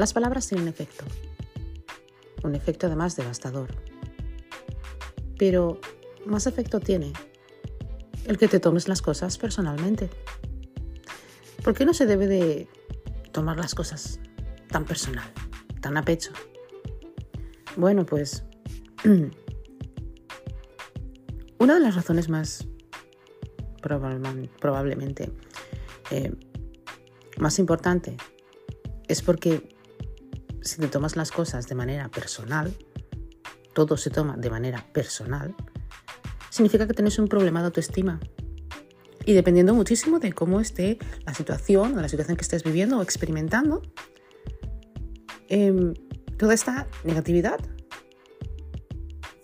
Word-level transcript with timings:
Las 0.00 0.14
palabras 0.14 0.48
tienen 0.48 0.66
efecto, 0.66 1.04
un 2.42 2.54
efecto 2.54 2.86
además 2.86 3.16
devastador. 3.16 3.68
Pero 5.36 5.78
más 6.24 6.46
efecto 6.46 6.80
tiene 6.80 7.12
el 8.24 8.38
que 8.38 8.48
te 8.48 8.60
tomes 8.60 8.88
las 8.88 9.02
cosas 9.02 9.36
personalmente. 9.36 10.08
¿Por 11.62 11.74
qué 11.74 11.84
no 11.84 11.92
se 11.92 12.06
debe 12.06 12.28
de 12.28 12.66
tomar 13.30 13.58
las 13.58 13.74
cosas 13.74 14.20
tan 14.68 14.86
personal, 14.86 15.30
tan 15.82 15.98
a 15.98 16.02
pecho? 16.02 16.32
Bueno, 17.76 18.06
pues 18.06 18.42
una 21.58 21.74
de 21.74 21.80
las 21.80 21.94
razones 21.94 22.30
más 22.30 22.66
probablemente 23.82 25.30
eh, 26.10 26.32
más 27.36 27.58
importante 27.58 28.16
es 29.06 29.20
porque 29.20 29.78
si 30.62 30.80
te 30.80 30.88
tomas 30.88 31.16
las 31.16 31.30
cosas 31.30 31.68
de 31.68 31.74
manera 31.74 32.08
personal, 32.08 32.74
todo 33.72 33.96
se 33.96 34.10
toma 34.10 34.36
de 34.36 34.50
manera 34.50 34.84
personal, 34.92 35.54
significa 36.50 36.86
que 36.86 36.94
tienes 36.94 37.18
un 37.18 37.28
problema 37.28 37.60
de 37.60 37.66
autoestima. 37.66 38.20
Y 39.24 39.32
dependiendo 39.32 39.74
muchísimo 39.74 40.18
de 40.18 40.32
cómo 40.32 40.60
esté 40.60 40.98
la 41.24 41.34
situación 41.34 41.96
o 41.96 42.00
la 42.00 42.08
situación 42.08 42.36
que 42.36 42.42
estés 42.42 42.64
viviendo 42.64 42.98
o 42.98 43.02
experimentando, 43.02 43.82
em, 45.48 45.94
toda 46.36 46.54
esta 46.54 46.86
negatividad 47.04 47.60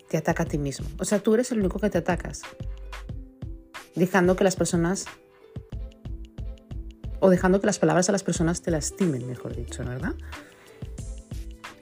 te 0.09 0.17
ataca 0.17 0.43
a 0.43 0.45
ti 0.45 0.57
mismo. 0.57 0.87
O 0.99 1.05
sea, 1.05 1.19
tú 1.19 1.33
eres 1.33 1.51
el 1.51 1.59
único 1.59 1.79
que 1.79 1.89
te 1.89 1.99
atacas, 1.99 2.41
dejando 3.95 4.35
que 4.35 4.43
las 4.43 4.55
personas 4.55 5.05
o 7.19 7.29
dejando 7.29 7.59
que 7.59 7.65
las 7.65 7.79
palabras 7.79 8.09
a 8.09 8.11
las 8.11 8.23
personas 8.23 8.61
te 8.61 8.71
lastimen, 8.71 9.27
mejor 9.27 9.55
dicho, 9.55 9.83
¿verdad? 9.83 10.15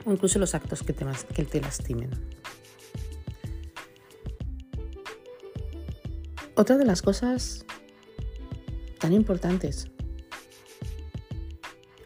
O 0.06 0.12
incluso 0.12 0.40
los 0.40 0.54
actos 0.54 0.84
que 0.84 0.94
te, 0.94 1.62
lastimen. 1.62 2.12
Otra 6.56 6.78
de 6.78 6.86
las 6.86 7.02
cosas 7.02 7.66
tan 9.00 9.12
importantes 9.14 9.88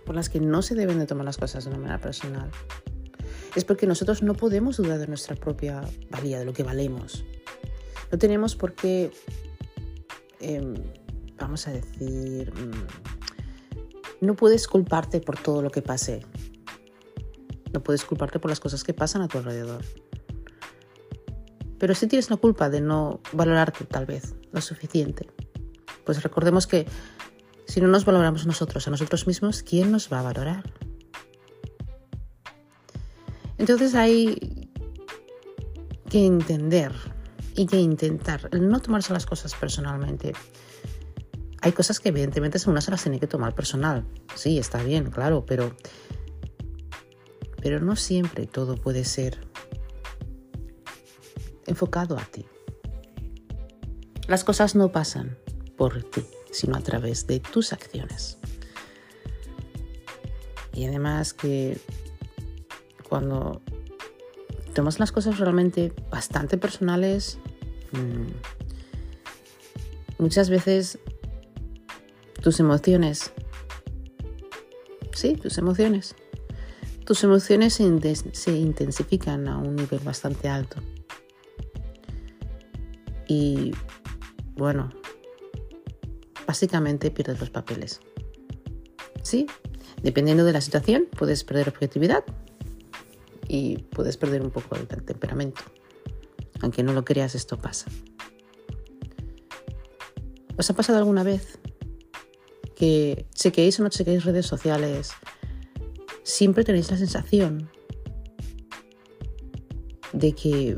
por 0.05 0.15
las 0.15 0.29
que 0.29 0.39
no 0.39 0.61
se 0.61 0.73
deben 0.73 0.97
de 0.97 1.05
tomar 1.05 1.25
las 1.25 1.37
cosas 1.37 1.65
de 1.65 1.69
una 1.69 1.79
manera 1.79 1.99
personal 1.99 2.49
es 3.55 3.63
porque 3.63 3.85
nosotros 3.85 4.23
no 4.23 4.33
podemos 4.33 4.77
dudar 4.77 4.97
de 4.97 5.07
nuestra 5.07 5.35
propia 5.35 5.81
valía, 6.09 6.39
de 6.39 6.45
lo 6.45 6.53
que 6.53 6.63
valemos. 6.63 7.25
No 8.11 8.17
tenemos 8.17 8.55
por 8.55 8.73
qué, 8.73 9.11
em, 10.39 10.75
vamos 11.37 11.67
a 11.67 11.71
decir, 11.71 12.51
mm, 12.53 14.25
no 14.25 14.35
puedes 14.35 14.67
culparte 14.67 15.19
por 15.21 15.37
todo 15.37 15.61
lo 15.61 15.69
que 15.69 15.81
pase. 15.81 16.25
No 17.73 17.81
puedes 17.81 18.05
culparte 18.05 18.39
por 18.39 18.49
las 18.49 18.59
cosas 18.59 18.83
que 18.83 18.93
pasan 18.93 19.21
a 19.21 19.27
tu 19.27 19.37
alrededor. 19.37 19.83
Pero 21.77 21.95
sí 21.95 22.07
tienes 22.07 22.29
la 22.29 22.37
culpa 22.37 22.69
de 22.69 22.81
no 22.81 23.21
valorarte 23.31 23.85
tal 23.85 24.05
vez 24.05 24.35
lo 24.51 24.61
suficiente. 24.61 25.27
Pues 26.03 26.21
recordemos 26.23 26.67
que 26.67 26.85
si 27.65 27.81
no 27.81 27.87
nos 27.87 28.05
valoramos 28.05 28.45
nosotros 28.45 28.87
a 28.87 28.91
nosotros 28.91 29.27
mismos, 29.27 29.63
¿quién 29.63 29.91
nos 29.91 30.11
va 30.11 30.19
a 30.19 30.23
valorar? 30.23 30.73
Entonces 33.57 33.93
hay 33.93 34.69
que 36.09 36.25
entender 36.25 36.91
y 37.55 37.67
que 37.67 37.77
intentar 37.77 38.49
no 38.53 38.79
tomarse 38.79 39.13
las 39.13 39.25
cosas 39.25 39.53
personalmente. 39.53 40.33
Hay 41.61 41.73
cosas 41.73 41.99
que 41.99 42.09
evidentemente 42.09 42.57
una 42.67 42.81
se 42.81 42.89
las 42.89 43.03
tiene 43.03 43.19
que 43.19 43.27
tomar 43.27 43.53
personal. 43.53 44.05
Sí, 44.33 44.57
está 44.57 44.81
bien, 44.81 45.11
claro, 45.11 45.45
pero, 45.45 45.75
pero 47.61 47.79
no 47.79 47.95
siempre 47.95 48.47
todo 48.47 48.75
puede 48.75 49.05
ser 49.05 49.37
enfocado 51.65 52.17
a 52.17 52.25
ti. 52.25 52.45
Las 54.27 54.43
cosas 54.43 54.75
no 54.75 54.91
pasan 54.91 55.37
por 55.77 56.03
ti, 56.03 56.23
sino 56.51 56.75
a 56.75 56.81
través 56.81 57.25
de 57.27 57.39
tus 57.39 57.73
acciones. 57.73 58.37
Y 60.73 60.85
además 60.85 61.33
que 61.33 61.79
cuando 63.07 63.61
tomas 64.73 64.99
las 64.99 65.11
cosas 65.11 65.39
realmente 65.39 65.91
bastante 66.09 66.57
personales, 66.57 67.39
mm, 67.91 68.27
muchas 70.19 70.49
veces 70.49 70.99
tus 72.41 72.59
emociones, 72.59 73.33
sí, 75.13 75.35
tus 75.35 75.57
emociones, 75.57 76.15
tus 77.09 77.23
emociones 77.23 77.73
se 77.73 78.51
intensifican 78.51 79.47
a 79.47 79.57
un 79.57 79.75
nivel 79.75 79.99
bastante 80.01 80.47
alto. 80.47 80.77
Y 83.27 83.71
bueno, 84.55 84.91
básicamente 86.45 87.09
pierdes 87.09 87.39
los 87.39 87.49
papeles. 87.49 87.99
Sí, 89.23 89.47
dependiendo 90.03 90.45
de 90.45 90.53
la 90.53 90.61
situación, 90.61 91.07
puedes 91.17 91.43
perder 91.43 91.69
objetividad 91.69 92.23
y 93.47 93.77
puedes 93.77 94.15
perder 94.15 94.43
un 94.43 94.51
poco 94.51 94.75
el 94.75 94.85
temperamento. 94.85 95.63
Aunque 96.61 96.83
no 96.83 96.93
lo 96.93 97.05
creas, 97.05 97.33
esto 97.33 97.57
pasa. 97.57 97.87
¿Os 100.57 100.69
ha 100.69 100.75
pasado 100.75 100.99
alguna 100.99 101.23
vez 101.23 101.57
que 102.75 103.25
chequeéis 103.33 103.79
o 103.79 103.83
no 103.83 103.89
chequeéis 103.89 104.25
redes 104.25 104.45
sociales? 104.45 105.13
Siempre 106.29 106.63
tenéis 106.63 106.91
la 106.91 106.97
sensación 106.97 107.71
de 110.13 110.33
que, 110.33 110.77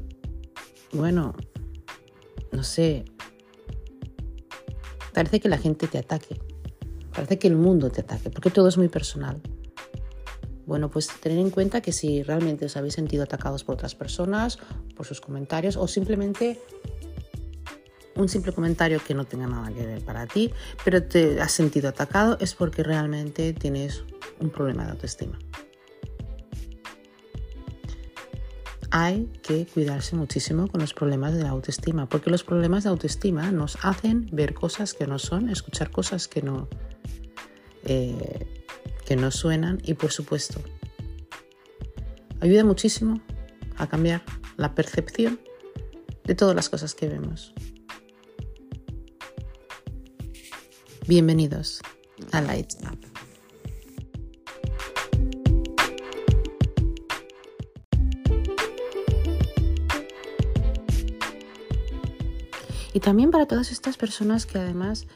bueno, 0.93 1.35
no 2.53 2.63
sé, 2.63 3.03
parece 5.13 5.41
que 5.41 5.49
la 5.49 5.57
gente 5.57 5.87
te 5.87 5.97
ataque, 5.97 6.39
parece 7.13 7.37
que 7.37 7.49
el 7.49 7.57
mundo 7.57 7.89
te 7.89 7.99
ataque, 7.99 8.29
porque 8.29 8.49
todo 8.49 8.69
es 8.69 8.77
muy 8.77 8.87
personal. 8.87 9.41
Bueno, 10.65 10.89
pues 10.89 11.09
tener 11.19 11.37
en 11.37 11.49
cuenta 11.49 11.81
que 11.81 11.91
si 11.91 12.23
realmente 12.23 12.63
os 12.63 12.77
habéis 12.77 12.93
sentido 12.93 13.23
atacados 13.23 13.65
por 13.65 13.75
otras 13.75 13.93
personas, 13.93 14.57
por 14.95 15.05
sus 15.05 15.19
comentarios 15.19 15.75
o 15.75 15.85
simplemente 15.85 16.61
un 18.15 18.29
simple 18.29 18.53
comentario 18.53 19.01
que 19.05 19.13
no 19.13 19.25
tenga 19.25 19.47
nada 19.47 19.69
que 19.73 19.85
ver 19.85 20.01
para 20.01 20.27
ti, 20.27 20.53
pero 20.85 21.03
te 21.03 21.41
has 21.41 21.51
sentido 21.51 21.89
atacado, 21.89 22.37
es 22.39 22.53
porque 22.53 22.83
realmente 22.83 23.51
tienes 23.51 24.05
un 24.41 24.49
problema 24.49 24.85
de 24.85 24.91
autoestima. 24.91 25.39
hay 28.91 29.27
que 29.41 29.65
cuidarse 29.65 30.17
muchísimo 30.17 30.67
con 30.67 30.81
los 30.81 30.93
problemas 30.93 31.33
de 31.33 31.43
la 31.43 31.49
autoestima, 31.49 32.07
porque 32.09 32.29
los 32.29 32.43
problemas 32.43 32.83
de 32.83 32.89
autoestima 32.89 33.49
nos 33.51 33.77
hacen 33.83 34.29
ver 34.33 34.53
cosas 34.53 34.93
que 34.93 35.07
no 35.07 35.17
son, 35.17 35.49
escuchar 35.49 35.91
cosas 35.91 36.27
que 36.27 36.41
no, 36.41 36.67
eh, 37.85 38.65
que 39.05 39.15
no 39.15 39.31
suenan 39.31 39.79
y 39.83 39.93
por 39.93 40.11
supuesto 40.11 40.61
ayuda 42.41 42.65
muchísimo 42.65 43.21
a 43.77 43.87
cambiar 43.87 44.23
la 44.57 44.75
percepción 44.75 45.39
de 46.25 46.35
todas 46.35 46.55
las 46.55 46.69
cosas 46.69 46.93
que 46.93 47.07
vemos. 47.07 47.53
Bienvenidos 51.07 51.81
a 52.31 52.41
Lights. 52.41 52.77
Y 62.93 62.99
también 62.99 63.31
para 63.31 63.45
todas 63.45 63.71
estas 63.71 63.97
personas 63.97 64.45
que 64.45 64.59
además, 64.59 65.07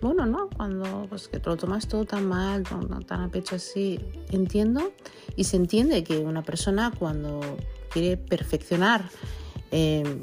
bueno, 0.00 0.26
¿no? 0.26 0.48
Cuando 0.56 1.06
pues, 1.08 1.28
que 1.28 1.38
te 1.40 1.50
lo 1.50 1.56
tomas 1.56 1.88
todo 1.88 2.04
tan 2.04 2.26
mal, 2.26 2.64
tan, 2.64 3.20
a 3.20 3.28
pecho 3.28 3.56
así, 3.56 4.00
entiendo 4.30 4.92
y 5.36 5.44
se 5.44 5.56
entiende 5.56 6.04
que 6.04 6.18
una 6.18 6.42
persona 6.42 6.92
cuando 6.96 7.40
quiere 7.90 8.16
perfeccionar 8.16 9.04
eh, 9.70 10.22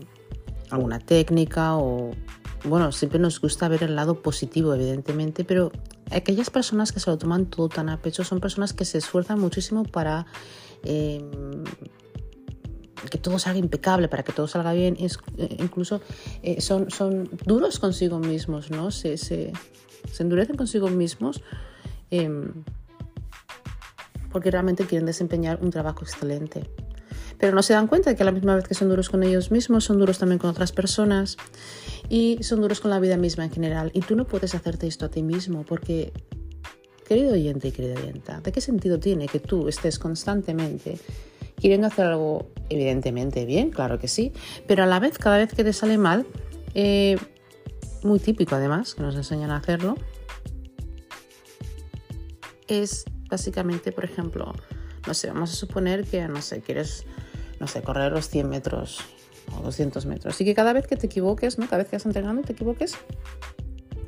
alguna 0.72 1.00
técnica 1.00 1.78
o, 1.78 2.12
bueno, 2.64 2.92
siempre 2.92 3.20
nos 3.20 3.40
gusta 3.40 3.68
ver 3.68 3.84
el 3.84 3.96
lado 3.96 4.22
positivo, 4.22 4.74
evidentemente, 4.74 5.44
pero 5.44 5.72
aquellas 6.12 6.50
personas 6.50 6.92
que 6.92 7.00
se 7.00 7.10
lo 7.10 7.18
toman 7.18 7.46
todo 7.46 7.70
tan 7.70 7.90
a 7.90 8.02
pecho 8.02 8.24
son 8.24 8.40
personas 8.40 8.74
que 8.74 8.86
se 8.86 8.98
esfuerzan 8.98 9.40
muchísimo 9.40 9.84
para... 9.84 10.26
Eh, 10.84 11.24
que 13.10 13.18
todo 13.18 13.40
salga 13.40 13.60
impecable, 13.60 14.08
para 14.08 14.24
que 14.24 14.32
todo 14.32 14.48
salga 14.48 14.74
bien, 14.74 14.98
eh, 15.00 15.10
incluso 15.60 16.02
eh, 16.44 16.62
son, 16.62 16.90
son 16.90 17.30
duros 17.46 17.80
consigo 17.80 18.20
mismos, 18.20 18.72
¿no? 18.72 18.92
Se, 18.92 19.18
se, 19.18 19.52
endurecen 20.20 20.56
consigo 20.56 20.88
mismos 20.88 21.42
em, 22.10 22.52
porque 24.32 24.52
realmente 24.52 24.86
quieren 24.86 25.06
desempeñar 25.06 25.60
un 25.62 25.72
trabajo 25.72 26.04
excelente. 26.04 26.70
Pero 27.38 27.54
no 27.54 27.64
se 27.64 27.74
dan 27.74 27.88
cuenta 27.88 28.10
de 28.10 28.16
que 28.16 28.24
a 28.24 28.26
la 28.26 28.32
misma 28.32 28.56
vez 28.56 28.68
que 28.68 28.74
son 28.74 28.88
duros 28.88 29.10
con 29.10 29.24
ellos 29.24 29.52
mismos, 29.52 29.84
son 29.84 30.00
duros 30.00 30.20
también 30.20 30.40
con 30.40 30.50
otras 30.50 30.72
personas 30.72 31.38
y 32.08 32.40
son 32.44 32.62
duros 32.62 32.80
con 32.80 32.92
la 32.92 33.00
vida 33.00 33.18
misma 33.18 33.44
en 33.44 33.52
general. 33.52 33.92
Y 33.94 34.02
tú 34.02 34.16
no 34.16 34.26
puedes 34.26 34.56
hacerte 34.56 34.88
esto 34.88 35.06
a 35.06 35.10
ti 35.10 35.22
mismo 35.22 35.64
porque 35.64 36.14
querido 37.06 37.34
oyente 37.34 37.68
y 37.68 37.72
querida 37.72 38.00
oyenta, 38.00 38.42
¿de 38.42 38.52
qué 38.52 38.62
sentido 38.62 39.00
tiene 39.00 39.28
que 39.28 39.40
tú 39.40 39.68
estés 39.68 40.00
constantemente 40.00 40.98
queriendo 41.60 41.88
hacer 41.88 42.06
algo 42.06 42.50
evidentemente 42.70 43.46
bien? 43.46 43.72
Claro 43.72 44.00
que 44.00 44.08
sí, 44.08 44.34
pero 44.68 44.84
a 44.84 44.86
la 44.86 45.00
vez 45.00 45.18
cada 45.18 45.38
vez 45.38 45.54
que 45.54 45.64
te 45.64 45.74
sale 45.74 45.98
mal, 45.98 46.26
eh, 46.74 47.18
muy 48.04 48.20
típico 48.20 48.56
además, 48.56 48.96
que 48.96 49.02
nos 49.02 49.16
enseñan 49.16 49.52
a 49.52 49.58
hacerlo, 49.58 49.96
es 52.68 53.06
básicamente, 53.30 53.92
por 53.92 54.06
ejemplo, 54.06 54.54
no 55.08 55.14
sé, 55.14 55.28
vamos 55.28 55.52
a 55.52 55.56
suponer 55.56 56.06
que, 56.06 56.28
no 56.28 56.42
sé, 56.42 56.62
quieres, 56.62 57.06
no 57.60 57.68
sé, 57.68 57.82
correr 57.82 58.12
los 58.12 58.30
100 58.30 58.50
metros 58.50 59.02
o 59.58 59.62
200 59.62 60.06
metros. 60.06 60.40
Y 60.42 60.46
que 60.46 60.56
cada 60.56 60.74
vez 60.74 60.88
que 60.88 60.96
te 60.96 61.08
equivoques, 61.08 61.58
¿no? 61.58 61.66
Cada 61.66 61.80
vez 61.80 61.90
que 61.90 61.96
estás 61.96 62.08
entrenando 62.08 62.42
te 62.42 62.54
equivoques, 62.54 62.96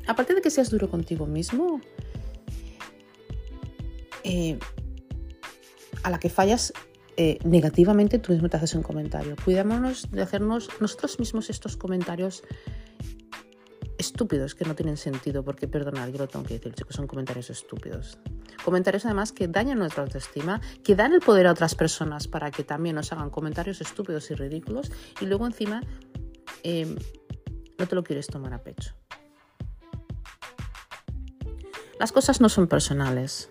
aparte 0.06 0.34
de 0.34 0.42
que 0.42 0.50
seas 0.50 0.70
duro 0.70 0.90
contigo 0.90 1.26
mismo, 1.26 1.80
eh, 4.24 4.58
a 6.02 6.10
la 6.10 6.18
que 6.18 6.28
fallas 6.28 6.72
eh, 7.20 7.40
negativamente, 7.42 8.20
tú 8.20 8.32
mismo 8.32 8.48
te 8.48 8.58
haces 8.58 8.76
un 8.76 8.84
comentario. 8.84 9.34
Cuidémonos 9.44 10.08
de 10.12 10.22
hacernos 10.22 10.68
nosotros 10.78 11.18
mismos 11.18 11.50
estos 11.50 11.76
comentarios 11.76 12.44
estúpidos 13.98 14.54
que 14.54 14.64
no 14.64 14.76
tienen 14.76 14.96
sentido, 14.96 15.42
porque 15.42 15.66
perdonad, 15.66 16.10
yo 16.10 16.18
lo 16.18 16.28
tengo 16.28 16.44
que 16.44 16.54
decir, 16.54 16.72
chicos, 16.74 16.94
son 16.94 17.08
comentarios 17.08 17.50
estúpidos. 17.50 18.18
Comentarios 18.64 19.04
además 19.04 19.32
que 19.32 19.48
dañan 19.48 19.80
nuestra 19.80 20.04
autoestima, 20.04 20.60
que 20.84 20.94
dan 20.94 21.12
el 21.12 21.20
poder 21.20 21.48
a 21.48 21.50
otras 21.50 21.74
personas 21.74 22.28
para 22.28 22.52
que 22.52 22.62
también 22.62 22.94
nos 22.94 23.12
hagan 23.12 23.30
comentarios 23.30 23.80
estúpidos 23.80 24.30
y 24.30 24.36
ridículos 24.36 24.92
y 25.20 25.26
luego 25.26 25.44
encima 25.44 25.82
em, 26.62 26.94
no 27.78 27.88
te 27.88 27.96
lo 27.96 28.04
quieres 28.04 28.28
tomar 28.28 28.54
a 28.54 28.62
pecho. 28.62 28.94
Las 31.98 32.12
cosas 32.12 32.40
no 32.40 32.48
son 32.48 32.68
personales. 32.68 33.50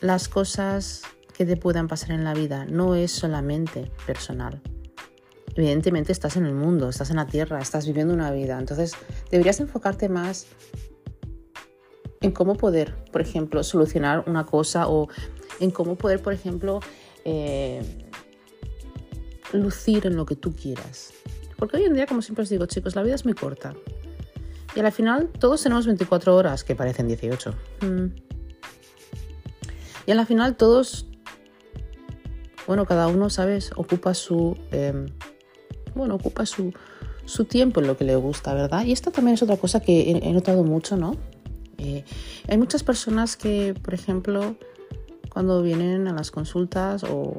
Las 0.00 0.28
cosas 0.28 1.02
que 1.36 1.44
te 1.44 1.56
puedan 1.56 1.88
pasar 1.88 2.12
en 2.12 2.24
la 2.24 2.34
vida 2.34 2.64
no 2.64 2.94
es 2.94 3.12
solamente 3.12 3.90
personal. 4.06 4.60
Evidentemente 5.56 6.12
estás 6.12 6.36
en 6.36 6.46
el 6.46 6.54
mundo, 6.54 6.88
estás 6.88 7.10
en 7.10 7.16
la 7.16 7.26
tierra, 7.26 7.60
estás 7.60 7.86
viviendo 7.86 8.14
una 8.14 8.30
vida. 8.30 8.58
Entonces 8.58 8.92
deberías 9.30 9.60
enfocarte 9.60 10.08
más 10.08 10.46
en 12.20 12.32
cómo 12.32 12.54
poder, 12.54 12.94
por 13.12 13.20
ejemplo, 13.20 13.62
solucionar 13.62 14.24
una 14.26 14.46
cosa 14.46 14.88
o 14.88 15.08
en 15.58 15.70
cómo 15.70 15.96
poder, 15.96 16.22
por 16.22 16.32
ejemplo, 16.32 16.80
eh, 17.24 17.82
lucir 19.52 20.06
en 20.06 20.16
lo 20.16 20.24
que 20.24 20.36
tú 20.36 20.54
quieras. 20.54 21.12
Porque 21.56 21.76
hoy 21.76 21.84
en 21.84 21.94
día, 21.94 22.06
como 22.06 22.22
siempre 22.22 22.42
os 22.44 22.48
digo, 22.48 22.64
chicos, 22.66 22.94
la 22.96 23.02
vida 23.02 23.14
es 23.14 23.24
muy 23.24 23.34
corta. 23.34 23.74
Y 24.74 24.80
al 24.80 24.92
final 24.92 25.28
todos 25.28 25.62
tenemos 25.62 25.86
24 25.86 26.34
horas, 26.34 26.64
que 26.64 26.74
parecen 26.74 27.08
18. 27.08 27.54
Mm. 27.82 28.29
Y 30.10 30.12
al 30.12 30.26
final 30.26 30.56
todos, 30.56 31.06
bueno, 32.66 32.84
cada 32.84 33.06
uno, 33.06 33.30
¿sabes? 33.30 33.70
Ocupa 33.76 34.12
su, 34.12 34.58
em, 34.72 35.06
bueno, 35.94 36.16
ocupa 36.16 36.46
su, 36.46 36.72
su, 37.26 37.44
tiempo 37.44 37.78
en 37.78 37.86
lo 37.86 37.96
que 37.96 38.02
le 38.02 38.16
gusta, 38.16 38.52
¿verdad? 38.52 38.84
Y 38.84 38.90
esta 38.90 39.12
también 39.12 39.34
es 39.36 39.42
otra 39.44 39.56
cosa 39.56 39.78
que 39.78 40.20
he 40.20 40.32
notado 40.32 40.64
mucho, 40.64 40.96
¿no? 40.96 41.12
Eh, 41.78 42.04
hay 42.48 42.58
muchas 42.58 42.82
personas 42.82 43.36
que, 43.36 43.72
por 43.80 43.94
ejemplo, 43.94 44.56
cuando 45.32 45.62
vienen 45.62 46.08
a 46.08 46.12
las 46.12 46.32
consultas 46.32 47.04
o 47.04 47.36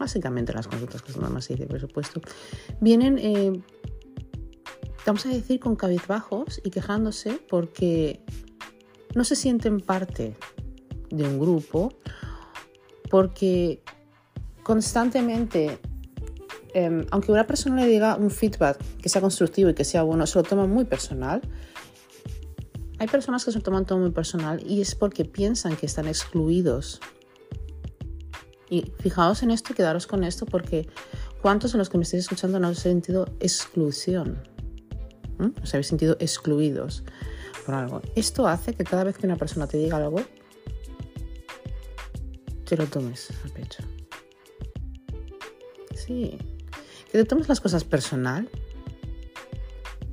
básicamente 0.00 0.52
las 0.52 0.66
consultas 0.66 1.00
que 1.00 1.12
son 1.12 1.32
más 1.32 1.46
de 1.46 1.64
presupuesto, 1.68 2.22
vienen, 2.80 3.18
eh, 3.18 3.52
vamos 5.06 5.24
a 5.26 5.28
decir, 5.28 5.60
con 5.60 5.76
cabizbajos 5.76 6.60
y 6.64 6.70
quejándose 6.70 7.40
porque 7.48 8.20
no 9.14 9.22
se 9.22 9.36
sienten 9.36 9.78
parte 9.78 10.34
de 11.16 11.24
un 11.24 11.38
grupo, 11.38 11.92
porque 13.10 13.82
constantemente, 14.62 15.78
em, 16.72 17.06
aunque 17.10 17.32
una 17.32 17.46
persona 17.46 17.82
le 17.82 17.88
diga 17.88 18.16
un 18.16 18.30
feedback 18.30 18.78
que 19.00 19.08
sea 19.08 19.20
constructivo 19.20 19.70
y 19.70 19.74
que 19.74 19.84
sea 19.84 20.02
bueno, 20.02 20.26
se 20.26 20.38
lo 20.38 20.42
toma 20.42 20.66
muy 20.66 20.84
personal 20.84 21.42
hay 22.98 23.08
personas 23.08 23.44
que 23.44 23.52
se 23.52 23.60
toman 23.60 23.86
todo 23.86 23.98
muy 23.98 24.12
personal 24.12 24.62
y 24.64 24.80
es 24.80 24.94
porque 24.94 25.24
piensan 25.24 25.76
que 25.76 25.86
están 25.86 26.06
excluidos. 26.06 27.00
Y 28.70 28.92
fijaos 29.00 29.42
en 29.42 29.50
esto 29.50 29.72
y 29.72 29.76
quedaros 29.76 30.06
con 30.06 30.24
esto 30.24 30.46
porque 30.46 30.88
¿cuántos 31.42 31.72
de 31.72 31.78
los 31.78 31.90
que 31.90 31.98
me 31.98 32.04
estáis 32.04 32.22
escuchando 32.22 32.58
no 32.58 32.68
habéis 32.68 32.80
sentido 32.80 33.26
exclusión? 33.40 34.42
¿Mm? 35.38 35.62
¿Os 35.62 35.74
habéis 35.74 35.88
sentido 35.88 36.16
excluidos 36.20 37.04
por 37.66 37.74
algo? 37.74 38.00
Esto 38.14 38.46
hace 38.46 38.74
que 38.74 38.84
cada 38.84 39.04
vez 39.04 39.18
que 39.18 39.26
una 39.26 39.36
persona 39.36 39.66
te 39.66 39.76
diga 39.76 39.96
algo, 39.96 40.22
te 42.64 42.76
lo 42.76 42.86
tomes 42.86 43.30
al 43.44 43.50
pecho. 43.50 43.82
Sí. 45.94 46.38
Que 47.10 47.18
te 47.18 47.24
tomes 47.24 47.48
las 47.48 47.60
cosas 47.60 47.84
personal 47.84 48.48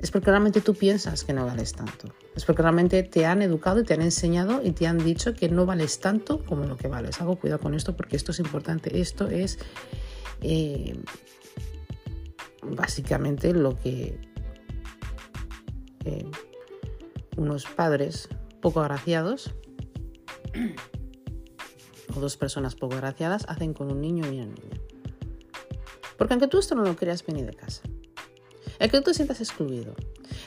es 0.02 0.10
porque 0.10 0.30
realmente 0.30 0.60
tú 0.60 0.74
piensas 0.74 1.22
que 1.22 1.32
no 1.32 1.46
vales 1.46 1.72
tanto. 1.74 2.12
Es 2.34 2.44
porque 2.44 2.62
realmente 2.62 3.04
te 3.04 3.24
han 3.24 3.40
educado 3.40 3.80
y 3.80 3.84
te 3.84 3.94
han 3.94 4.02
enseñado 4.02 4.60
y 4.62 4.72
te 4.72 4.88
han 4.88 4.98
dicho 4.98 5.32
que 5.34 5.48
no 5.48 5.64
vales 5.64 6.00
tanto 6.00 6.44
como 6.44 6.64
lo 6.64 6.76
que 6.76 6.88
vales. 6.88 7.20
Hago 7.20 7.36
cuidado 7.36 7.60
con 7.60 7.74
esto 7.74 7.96
porque 7.96 8.16
esto 8.16 8.32
es 8.32 8.40
importante. 8.40 9.00
Esto 9.00 9.28
es 9.28 9.60
eh, 10.40 10.98
básicamente 12.62 13.52
lo 13.52 13.78
que 13.78 14.18
eh, 16.04 16.30
unos 17.36 17.66
padres 17.66 18.28
poco 18.60 18.80
agraciados 18.80 19.54
o 22.14 22.20
dos 22.20 22.36
personas 22.36 22.74
poco 22.74 22.94
agraciadas 22.94 23.44
hacen 23.48 23.74
con 23.74 23.90
un 23.90 24.00
niño 24.00 24.24
y 24.26 24.36
una 24.36 24.46
niña. 24.46 24.80
Porque 26.16 26.34
aunque 26.34 26.48
tú 26.48 26.58
esto 26.58 26.74
no 26.74 26.82
lo 26.82 26.96
creas, 26.96 27.24
venir 27.24 27.46
de 27.46 27.54
casa. 27.54 27.82
El 28.78 28.90
que 28.90 28.98
tú 28.98 29.04
te 29.04 29.14
sientas 29.14 29.40
excluido. 29.40 29.94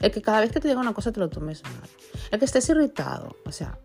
El 0.01 0.12
que 0.12 0.21
cada 0.21 0.41
vez 0.41 0.51
que 0.51 0.59
te 0.59 0.67
diga 0.67 0.79
una 0.79 0.94
cosa 0.94 1.12
te 1.12 1.19
lo 1.19 1.29
tomes 1.29 1.63
mal. 1.63 1.89
El 2.31 2.39
que 2.39 2.45
estés 2.45 2.67
irritado. 2.69 3.35
O 3.45 3.51
sea, 3.51 3.79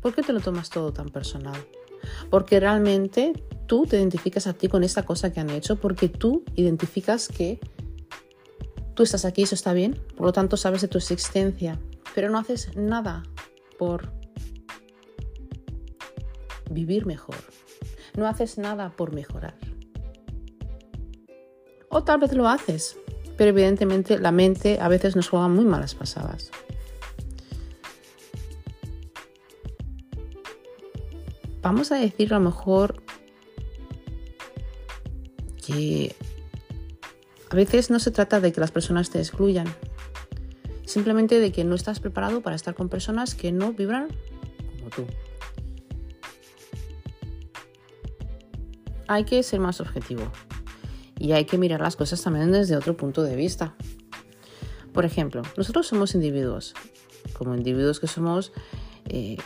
¿por 0.00 0.14
qué 0.14 0.22
te 0.22 0.32
lo 0.32 0.40
tomas 0.40 0.70
todo 0.70 0.92
tan 0.92 1.08
personal? 1.08 1.60
Porque 2.30 2.60
realmente 2.60 3.32
tú 3.66 3.86
te 3.86 3.96
identificas 3.96 4.46
a 4.46 4.52
ti 4.52 4.68
con 4.68 4.82
esta 4.84 5.04
cosa 5.04 5.32
que 5.32 5.40
han 5.40 5.50
hecho, 5.50 5.76
porque 5.76 6.08
tú 6.08 6.44
identificas 6.56 7.28
que 7.28 7.60
tú 8.94 9.02
estás 9.02 9.24
aquí, 9.24 9.42
eso 9.42 9.54
está 9.54 9.72
bien, 9.72 10.00
por 10.16 10.26
lo 10.26 10.32
tanto 10.32 10.56
sabes 10.56 10.80
de 10.80 10.88
tu 10.88 10.98
existencia, 10.98 11.78
pero 12.14 12.30
no 12.30 12.38
haces 12.38 12.76
nada 12.76 13.22
por 13.78 14.17
vivir 16.70 17.06
mejor. 17.06 17.36
No 18.16 18.26
haces 18.26 18.58
nada 18.58 18.90
por 18.90 19.14
mejorar. 19.14 19.54
O 21.88 22.04
tal 22.04 22.20
vez 22.20 22.32
lo 22.32 22.48
haces, 22.48 22.96
pero 23.36 23.50
evidentemente 23.50 24.18
la 24.18 24.32
mente 24.32 24.78
a 24.80 24.88
veces 24.88 25.16
nos 25.16 25.28
juega 25.28 25.48
muy 25.48 25.64
malas 25.64 25.94
pasadas. 25.94 26.50
Vamos 31.62 31.92
a 31.92 31.96
decir 31.96 32.32
a 32.32 32.38
lo 32.38 32.44
mejor 32.44 33.02
que 35.64 36.14
a 37.50 37.54
veces 37.54 37.90
no 37.90 37.98
se 37.98 38.10
trata 38.10 38.40
de 38.40 38.52
que 38.52 38.60
las 38.60 38.70
personas 38.70 39.10
te 39.10 39.18
excluyan, 39.18 39.66
simplemente 40.84 41.40
de 41.40 41.52
que 41.52 41.64
no 41.64 41.74
estás 41.74 42.00
preparado 42.00 42.42
para 42.42 42.56
estar 42.56 42.74
con 42.74 42.88
personas 42.88 43.34
que 43.34 43.52
no 43.52 43.72
vibran 43.72 44.08
como 44.78 44.90
tú. 44.90 45.06
Hay 49.08 49.24
que 49.24 49.42
ser 49.42 49.58
más 49.58 49.80
objetivo 49.80 50.30
y 51.18 51.32
hay 51.32 51.46
que 51.46 51.56
mirar 51.56 51.80
las 51.80 51.96
cosas 51.96 52.22
también 52.22 52.52
desde 52.52 52.76
otro 52.76 52.94
punto 52.94 53.22
de 53.22 53.36
vista. 53.36 53.74
Por 54.92 55.06
ejemplo, 55.06 55.42
nosotros 55.56 55.86
somos 55.86 56.14
individuos. 56.14 56.74
Como 57.32 57.54
individuos 57.54 58.00
que 58.00 58.06
somos, 58.06 58.52
eh, 59.06 59.38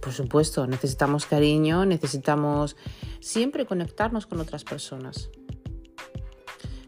por 0.00 0.12
supuesto, 0.12 0.66
necesitamos 0.68 1.26
cariño, 1.26 1.84
necesitamos 1.86 2.76
siempre 3.18 3.66
conectarnos 3.66 4.26
con 4.26 4.38
otras 4.40 4.62
personas. 4.62 5.28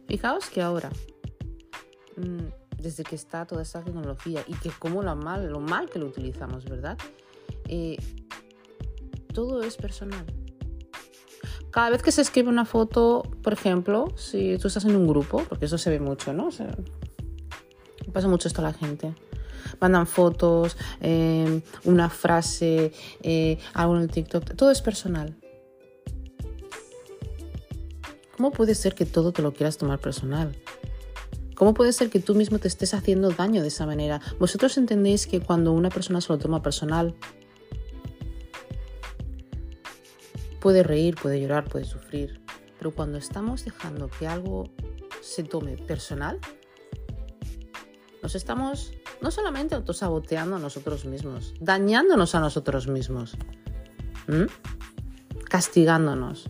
Fijaos 0.07 0.49
que 0.49 0.63
ahora, 0.63 0.91
mm, 2.17 2.79
desde 2.79 3.03
que 3.03 3.17
está 3.17 3.47
toda 3.47 3.63
esta 3.63 3.83
tecnología 3.83 4.45
y 4.47 4.55
que 4.55 4.71
como 4.71 5.03
lo 5.03 5.17
mal, 5.17 5.49
lo 5.49 5.59
mal 5.59 5.91
que 5.91 5.99
lo 5.99 6.07
utilizamos, 6.07 6.67
¿verdad? 6.67 6.97
Eh, 7.69 7.97
todo 9.33 9.63
es 9.63 9.77
personal 9.77 10.25
cada 11.73 11.89
vez 11.89 12.03
que 12.03 12.13
se 12.13 12.21
escribe 12.21 12.51
una 12.51 12.67
foto, 12.67 13.23
por 13.43 13.55
ejemplo, 13.55 14.13
si 14.17 14.59
tú 14.59 14.69
estás 14.69 14.85
en 14.85 14.95
un 14.95 15.09
grupo, 15.09 15.43
porque 15.49 15.65
eso 15.65 15.79
se 15.79 15.91
ve 15.91 15.99
mucho, 15.99 16.33
¿no? 16.33 16.51
pasa 18.13 18.29
mucho 18.29 18.47
esto 18.47 18.61
a 18.61 18.65
la 18.65 18.75
gente. 18.75 19.15
Mandan 19.81 20.07
fotos, 20.07 20.77
eh, 21.01 21.63
una 21.85 22.11
frase, 22.11 22.93
eh, 23.23 23.59
algo 23.73 23.97
en 23.97 24.03
el 24.03 24.11
TikTok, 24.11 24.55
todo 24.55 24.71
es 24.71 24.83
personal. 24.83 25.35
¿Cómo 28.37 28.51
puede 28.51 28.75
ser 28.75 28.95
que 28.95 29.07
todo 29.07 29.33
te 29.33 29.41
lo 29.41 29.55
quieras 29.55 29.79
tomar 29.79 29.99
personal? 29.99 30.55
¿Cómo 31.55 31.73
puede 31.73 31.93
ser 31.93 32.11
que 32.11 32.21
tú 32.21 32.35
mismo 32.35 32.59
te 32.59 32.69
estés 32.69 32.93
haciendo 32.93 33.31
daño 33.31 33.63
de 33.63 33.69
esa 33.69 33.87
manera? 33.87 34.21
Vosotros 34.39 34.77
entendéis 34.77 35.27
que 35.27 35.41
cuando 35.41 35.73
una 35.73 35.89
persona 35.89 36.21
se 36.21 36.33
lo 36.33 36.39
toma 36.39 36.61
personal, 36.61 37.15
puede 40.63 40.85
reír, 40.85 41.17
puede 41.21 41.41
llorar, 41.41 41.65
puede 41.65 41.85
sufrir, 41.85 42.41
pero 42.79 42.93
cuando 42.93 43.19
estamos 43.19 43.65
dejando 43.65 44.09
que 44.09 44.29
algo 44.29 44.71
se 45.21 45.43
tome 45.43 45.77
personal, 45.77 46.39
nos 48.23 48.37
estamos 48.37 48.93
no 49.21 49.33
solamente 49.33 49.75
autosaboteando 49.75 50.57
a 50.57 50.59
nosotros 50.61 51.05
mismos, 51.05 51.53
dañándonos 51.61 52.37
a 52.37 52.41
nosotros 52.41 52.87
mismos, 52.87 53.37
castigándonos. 55.49 56.49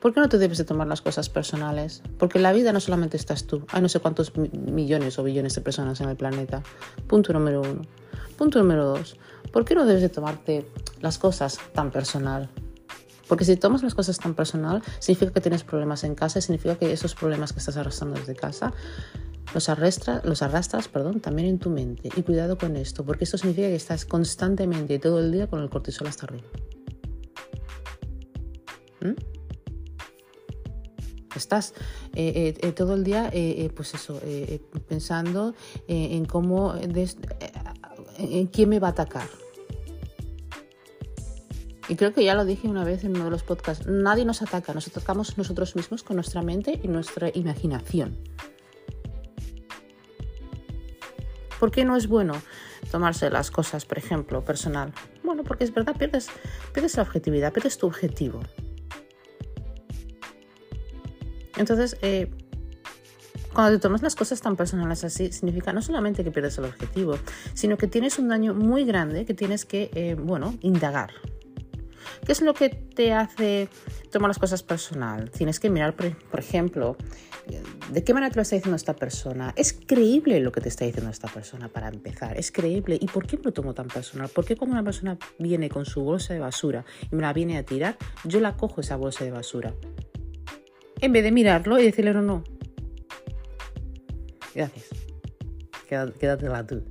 ¿Por 0.00 0.12
qué 0.12 0.20
no 0.20 0.28
te 0.28 0.38
debes 0.38 0.58
de 0.58 0.64
tomar 0.64 0.88
las 0.88 1.02
cosas 1.02 1.28
personales? 1.28 2.02
Porque 2.18 2.38
en 2.38 2.42
la 2.42 2.52
vida 2.52 2.72
no 2.72 2.80
solamente 2.80 3.18
estás 3.18 3.46
tú, 3.46 3.66
hay 3.70 3.82
no 3.82 3.88
sé 3.88 4.00
cuántos 4.00 4.36
millones 4.36 5.16
o 5.18 5.22
billones 5.22 5.54
de 5.54 5.60
personas 5.60 6.00
en 6.00 6.08
el 6.08 6.16
planeta. 6.16 6.62
Punto 7.06 7.32
número 7.32 7.60
uno. 7.60 7.82
Punto 8.40 8.58
número 8.58 8.86
dos. 8.86 9.18
¿Por 9.52 9.66
qué 9.66 9.74
no 9.74 9.84
debes 9.84 10.00
de 10.00 10.08
tomarte 10.08 10.66
las 11.02 11.18
cosas 11.18 11.58
tan 11.74 11.90
personal? 11.90 12.48
Porque 13.28 13.44
si 13.44 13.54
tomas 13.56 13.82
las 13.82 13.94
cosas 13.94 14.18
tan 14.18 14.32
personal, 14.32 14.82
significa 14.98 15.30
que 15.30 15.42
tienes 15.42 15.62
problemas 15.62 16.04
en 16.04 16.14
casa, 16.14 16.40
significa 16.40 16.76
que 16.76 16.90
esos 16.90 17.14
problemas 17.14 17.52
que 17.52 17.58
estás 17.58 17.76
arrastrando 17.76 18.18
desde 18.18 18.34
casa 18.34 18.72
los, 19.52 19.68
arrastra, 19.68 20.22
los 20.24 20.40
arrastras 20.40 20.88
perdón, 20.88 21.20
también 21.20 21.48
en 21.48 21.58
tu 21.58 21.68
mente. 21.68 22.08
Y 22.16 22.22
cuidado 22.22 22.56
con 22.56 22.76
esto, 22.76 23.04
porque 23.04 23.24
esto 23.24 23.36
significa 23.36 23.68
que 23.68 23.76
estás 23.76 24.06
constantemente 24.06 24.94
y 24.94 24.98
todo 24.98 25.20
el 25.20 25.30
día 25.30 25.46
con 25.46 25.60
el 25.60 25.68
cortisol 25.68 26.06
hasta 26.06 26.24
arriba. 26.24 26.48
¿Mm? 29.02 29.16
Estás 31.36 31.74
eh, 32.14 32.32
eh, 32.34 32.54
eh, 32.62 32.72
todo 32.72 32.94
el 32.94 33.04
día, 33.04 33.30
pues 33.76 33.92
eso, 33.92 34.18
pensando 34.88 35.54
en 35.88 36.24
cómo, 36.24 36.74
quién 38.52 38.68
me 38.68 38.78
va 38.78 38.88
a 38.88 38.90
atacar. 38.90 39.28
Y 41.88 41.96
creo 41.96 42.14
que 42.14 42.22
ya 42.22 42.34
lo 42.34 42.44
dije 42.44 42.68
una 42.68 42.84
vez 42.84 43.02
en 43.02 43.16
uno 43.16 43.24
de 43.24 43.30
los 43.30 43.42
podcasts, 43.42 43.86
nadie 43.86 44.24
nos 44.24 44.42
ataca, 44.42 44.72
nos 44.72 44.86
atacamos 44.86 45.36
nosotros 45.36 45.74
mismos 45.74 46.04
con 46.04 46.14
nuestra 46.16 46.40
mente 46.40 46.78
y 46.80 46.86
nuestra 46.86 47.30
imaginación. 47.34 48.16
¿Por 51.58 51.72
qué 51.72 51.84
no 51.84 51.96
es 51.96 52.06
bueno 52.06 52.40
tomarse 52.92 53.28
las 53.28 53.50
cosas, 53.50 53.86
por 53.86 53.98
ejemplo, 53.98 54.44
personal? 54.44 54.92
Bueno, 55.24 55.42
porque 55.42 55.64
es 55.64 55.74
verdad, 55.74 55.96
pierdes, 55.96 56.28
pierdes 56.72 56.96
la 56.96 57.02
objetividad, 57.02 57.52
pierdes 57.52 57.76
tu 57.76 57.88
objetivo. 57.88 58.40
Entonces, 61.56 61.96
eh, 62.02 62.30
cuando 63.52 63.72
te 63.72 63.78
tomas 63.78 64.02
las 64.02 64.14
cosas 64.14 64.40
tan 64.40 64.56
personales 64.56 65.04
así, 65.04 65.32
significa 65.32 65.72
no 65.72 65.82
solamente 65.82 66.24
que 66.24 66.30
pierdes 66.30 66.58
el 66.58 66.64
objetivo, 66.64 67.18
sino 67.54 67.76
que 67.76 67.86
tienes 67.86 68.18
un 68.18 68.28
daño 68.28 68.54
muy 68.54 68.84
grande 68.84 69.24
que 69.24 69.34
tienes 69.34 69.64
que, 69.64 69.90
eh, 69.94 70.14
bueno, 70.14 70.54
indagar. 70.60 71.10
¿Qué 72.24 72.32
es 72.32 72.42
lo 72.42 72.54
que 72.54 72.68
te 72.68 73.12
hace 73.12 73.68
tomar 74.10 74.28
las 74.28 74.38
cosas 74.38 74.62
personal? 74.62 75.30
Tienes 75.30 75.58
que 75.58 75.70
mirar, 75.70 75.94
por, 75.94 76.38
ejemplo, 76.38 76.96
¿de 77.90 78.04
qué 78.04 78.14
manera 78.14 78.30
te 78.30 78.36
lo 78.36 78.42
está 78.42 78.56
diciendo 78.56 78.76
esta 78.76 78.94
persona? 78.94 79.52
¿Es 79.56 79.72
creíble 79.72 80.40
lo 80.40 80.52
que 80.52 80.60
te 80.60 80.68
está 80.68 80.84
diciendo 80.84 81.10
esta 81.10 81.28
persona 81.28 81.68
para 81.68 81.88
empezar? 81.88 82.36
¿Es 82.38 82.52
creíble? 82.52 82.98
¿Y 83.00 83.06
por 83.06 83.26
qué 83.26 83.36
me 83.36 83.44
lo 83.44 83.52
tomo 83.52 83.74
tan 83.74 83.88
personal? 83.88 84.28
¿Por 84.28 84.44
qué 84.44 84.56
cuando 84.56 84.74
una 84.74 84.84
persona 84.84 85.18
viene 85.38 85.68
con 85.68 85.86
su 85.86 86.02
bolsa 86.02 86.34
de 86.34 86.40
basura 86.40 86.84
y 87.10 87.16
me 87.16 87.22
la 87.22 87.32
viene 87.32 87.56
a 87.58 87.64
tirar, 87.64 87.96
yo 88.24 88.40
la 88.40 88.56
cojo 88.56 88.80
esa 88.80 88.96
bolsa 88.96 89.24
de 89.24 89.30
basura? 89.30 89.74
en 91.00 91.12
vez 91.12 91.24
de 91.24 91.32
mirarlo 91.32 91.78
y 91.78 91.84
decirle 91.84 92.12
no, 92.12 92.22
no. 92.22 92.44
Gracias. 94.54 94.88
Quédatela 95.88 96.66
tú. 96.66 96.82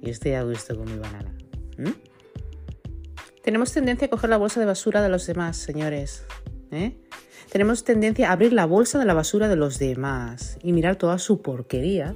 Y 0.00 0.10
estoy 0.10 0.32
a 0.32 0.42
gusto 0.42 0.76
con 0.76 0.86
mi 0.86 0.98
banana. 0.98 1.34
¿Mm? 1.76 1.90
Tenemos 3.42 3.72
tendencia 3.72 4.06
a 4.06 4.10
coger 4.10 4.30
la 4.30 4.36
bolsa 4.36 4.60
de 4.60 4.66
basura 4.66 5.02
de 5.02 5.08
los 5.08 5.26
demás, 5.26 5.56
señores. 5.56 6.24
¿eh? 6.70 6.96
Tenemos 7.50 7.84
tendencia 7.84 8.28
a 8.28 8.32
abrir 8.32 8.52
la 8.52 8.66
bolsa 8.66 8.98
de 8.98 9.06
la 9.06 9.14
basura 9.14 9.48
de 9.48 9.56
los 9.56 9.78
demás 9.78 10.58
y 10.62 10.72
mirar 10.72 10.96
toda 10.96 11.18
su 11.18 11.40
porquería. 11.40 12.14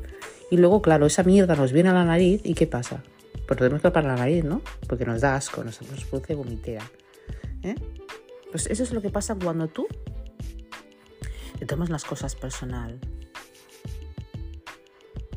Y 0.50 0.59
luego, 0.59 0.82
claro, 0.82 1.06
esa 1.06 1.23
mierda 1.23 1.56
nos 1.56 1.73
viene 1.73 1.88
a 1.88 1.94
la 1.94 2.04
nariz 2.04 2.42
y 2.44 2.54
¿qué 2.54 2.66
pasa? 2.66 3.02
Pues 3.47 3.59
tenemos 3.59 3.80
que 3.80 3.88
tapar 3.88 4.04
la 4.04 4.16
nariz, 4.16 4.44
¿no? 4.44 4.61
Porque 4.87 5.06
nos 5.06 5.23
da 5.23 5.35
asco, 5.35 5.64
nos, 5.64 5.80
nos 5.82 6.04
produce 6.04 6.35
vomitera. 6.35 6.85
¿eh? 7.62 7.75
Pues 8.50 8.66
eso 8.66 8.82
es 8.82 8.92
lo 8.92 9.00
que 9.00 9.09
pasa 9.09 9.35
cuando 9.35 9.68
tú 9.68 9.87
te 11.59 11.66
tomas 11.66 11.88
las 11.88 12.04
cosas 12.04 12.35
personal. 12.35 12.99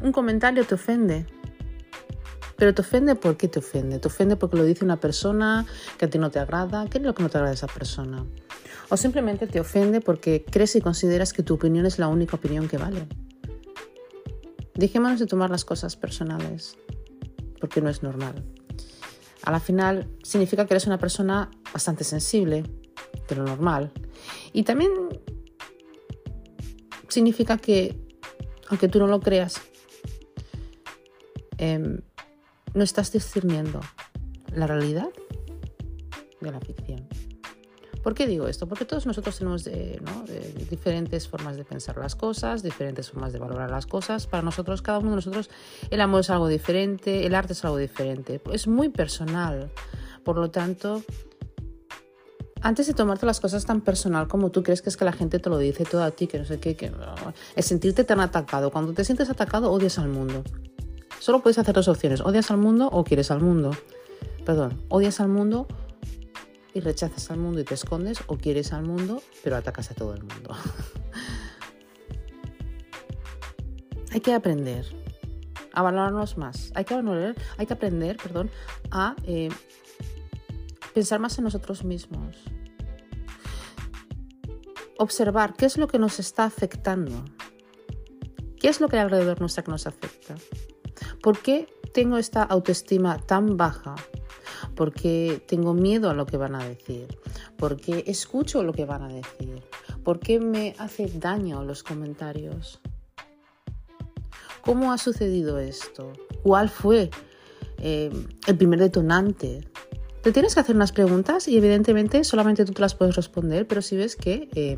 Un 0.05 0.11
comentario 0.11 0.63
te 0.67 0.75
ofende. 0.75 1.25
Pero 2.57 2.75
te 2.75 2.81
ofende 2.81 3.15
porque 3.15 3.47
te 3.47 3.57
ofende. 3.57 3.97
Te 3.97 4.07
ofende 4.07 4.35
porque 4.35 4.55
lo 4.55 4.63
dice 4.63 4.85
una 4.85 4.97
persona 4.97 5.65
que 5.97 6.05
a 6.05 6.09
ti 6.11 6.19
no 6.19 6.29
te 6.29 6.37
agrada. 6.37 6.85
¿Qué 6.87 6.99
es 6.99 7.03
lo 7.03 7.15
que 7.15 7.23
no 7.23 7.29
te 7.29 7.39
agrada 7.39 7.55
esa 7.55 7.65
persona? 7.65 8.23
O 8.89 8.97
simplemente 8.97 9.47
te 9.47 9.59
ofende 9.59 10.01
porque 10.01 10.45
crees 10.45 10.75
y 10.75 10.81
consideras 10.81 11.33
que 11.33 11.41
tu 11.41 11.55
opinión 11.55 11.87
es 11.87 11.97
la 11.97 12.07
única 12.07 12.35
opinión 12.35 12.67
que 12.67 12.77
vale. 12.77 13.07
Dejémonos 14.75 15.19
de 15.19 15.25
tomar 15.25 15.49
las 15.49 15.65
cosas 15.65 15.95
personales, 15.95 16.77
porque 17.59 17.81
no 17.81 17.89
es 17.89 18.03
normal. 18.03 18.45
A 19.41 19.49
la 19.49 19.59
final 19.59 20.07
significa 20.21 20.67
que 20.67 20.75
eres 20.75 20.85
una 20.85 20.99
persona 20.99 21.49
bastante 21.73 22.03
sensible, 22.03 22.61
de 23.27 23.35
lo 23.35 23.43
normal. 23.43 23.91
Y 24.53 24.61
también 24.61 24.91
significa 27.07 27.57
que, 27.57 27.99
aunque 28.69 28.87
tú 28.87 28.99
no 28.99 29.07
lo 29.07 29.19
creas, 29.19 29.59
em, 31.57 32.01
no 32.73 32.83
estás 32.83 33.11
discerniendo 33.11 33.79
la 34.53 34.67
realidad 34.67 35.09
de 36.41 36.51
la 36.51 36.59
ficción. 36.59 37.07
¿Por 38.05 38.13
qué 38.13 38.27
digo 38.27 38.47
esto? 38.47 38.67
Porque 38.67 38.85
todos 38.85 39.07
nosotros 39.07 39.35
tenemos 39.39 39.67
diferentes 40.69 41.27
formas 41.27 41.57
de 41.57 41.65
pensar 41.65 41.97
las 41.97 42.15
cosas, 42.15 42.61
diferentes 42.61 43.09
formas 43.09 43.33
de 43.33 43.39
valorar 43.39 43.71
las 43.71 43.87
cosas. 43.87 44.27
Para 44.27 44.43
nosotros, 44.43 44.83
cada 44.83 44.99
uno 44.99 45.09
de 45.09 45.15
nosotros, 45.15 45.49
el 45.89 45.99
amor 46.01 46.19
es 46.19 46.29
algo 46.29 46.47
diferente, 46.47 47.25
el 47.25 47.33
arte 47.33 47.53
es 47.53 47.65
algo 47.65 47.77
diferente. 47.77 48.39
Es 48.53 48.67
muy 48.67 48.89
personal. 48.89 49.71
Por 50.23 50.37
lo 50.37 50.51
tanto, 50.51 51.01
antes 52.61 52.85
de 52.85 52.93
tomarte 52.93 53.25
las 53.25 53.39
cosas 53.39 53.65
tan 53.65 53.81
personal 53.81 54.27
como 54.27 54.51
tú 54.51 54.61
crees 54.61 54.83
que 54.83 54.89
es 54.89 54.97
que 54.97 55.05
la 55.05 55.11
gente 55.11 55.39
te 55.39 55.49
lo 55.49 55.57
dice 55.57 55.83
todo 55.83 56.03
a 56.03 56.11
ti, 56.11 56.27
que 56.27 56.37
no 56.37 56.45
sé 56.45 56.59
qué, 56.59 56.75
que 56.75 56.91
es 57.55 57.65
sentirte 57.65 58.03
tan 58.03 58.19
atacado. 58.19 58.69
Cuando 58.69 58.93
te 58.93 59.03
sientes 59.03 59.31
atacado, 59.31 59.71
odias 59.71 59.97
al 59.97 60.09
mundo. 60.09 60.43
Solo 61.25 61.41
puedes 61.41 61.57
hacer 61.57 61.73
dos 61.73 61.87
opciones, 61.87 62.21
odias 62.21 62.51
al 62.51 62.57
mundo 62.57 62.87
o 62.91 63.03
quieres 63.03 63.31
al 63.31 63.41
mundo. 63.41 63.71
Perdón, 64.45 64.79
odias 64.89 65.19
al 65.19 65.27
mundo 65.27 65.67
y 66.71 66.81
rechazas 66.81 67.31
al 67.31 67.39
mundo 67.39 67.59
y 67.59 67.63
te 67.63 67.73
escondes 67.73 68.19
o 68.27 68.37
quieres 68.37 68.73
al 68.73 68.83
mundo 68.83 69.23
pero 69.43 69.55
atacas 69.55 69.89
a 69.89 69.95
todo 69.95 70.13
el 70.13 70.21
mundo. 70.21 70.51
hay 74.11 74.21
que 74.21 74.35
aprender 74.35 74.85
a 75.73 75.81
valorarnos 75.81 76.37
más. 76.37 76.71
Hay 76.75 76.85
que, 76.85 76.93
aprender, 76.93 78.17
perdón, 78.17 78.51
a 78.91 79.15
eh, 79.23 79.49
pensar 80.93 81.19
más 81.19 81.39
en 81.39 81.45
nosotros 81.45 81.83
mismos 81.83 82.35
observar 84.99 85.55
qué 85.55 85.65
es 85.65 85.77
lo 85.77 85.87
que 85.87 85.97
nos 85.97 86.19
está 86.19 86.43
afectando. 86.43 87.25
¿Qué 88.59 88.67
es 88.67 88.79
lo 88.79 88.89
que 88.89 88.97
hay 88.97 89.01
alrededor 89.01 89.39
nuestra 89.39 89.63
que 89.63 89.71
nos 89.71 89.87
afecta? 89.87 90.35
¿Por 91.25 91.39
qué 91.39 91.67
tengo 91.91 92.19
esta 92.19 92.43
autoestima 92.43 93.17
tan 93.17 93.57
baja? 93.57 93.95
¿Por 94.75 94.93
qué 94.93 95.41
tengo 95.47 95.73
miedo 95.73 96.11
a 96.11 96.13
lo 96.13 96.27
que 96.27 96.37
van 96.37 96.53
a 96.53 96.63
decir? 96.63 97.17
¿Por 97.57 97.77
qué 97.77 98.03
escucho 98.05 98.61
lo 98.61 98.73
que 98.73 98.85
van 98.85 99.01
a 99.01 99.07
decir? 99.07 99.63
¿Por 100.03 100.19
qué 100.19 100.39
me 100.39 100.75
hace 100.77 101.07
daño 101.07 101.63
los 101.63 101.81
comentarios? 101.81 102.79
¿Cómo 104.61 104.93
ha 104.93 104.99
sucedido 104.99 105.57
esto? 105.57 106.13
¿Cuál 106.43 106.69
fue 106.69 107.09
eh, 107.79 108.11
el 108.45 108.55
primer 108.55 108.77
detonante 108.77 109.67
te 110.21 110.31
tienes 110.31 110.53
que 110.53 110.59
hacer 110.59 110.75
unas 110.75 110.91
preguntas 110.91 111.47
y 111.47 111.57
evidentemente 111.57 112.23
solamente 112.23 112.65
tú 112.65 112.73
te 112.73 112.81
las 112.81 112.93
puedes 112.93 113.15
responder, 113.15 113.67
pero 113.67 113.81
si 113.81 113.95
ves 113.95 114.15
que 114.15 114.47
eh, 114.53 114.77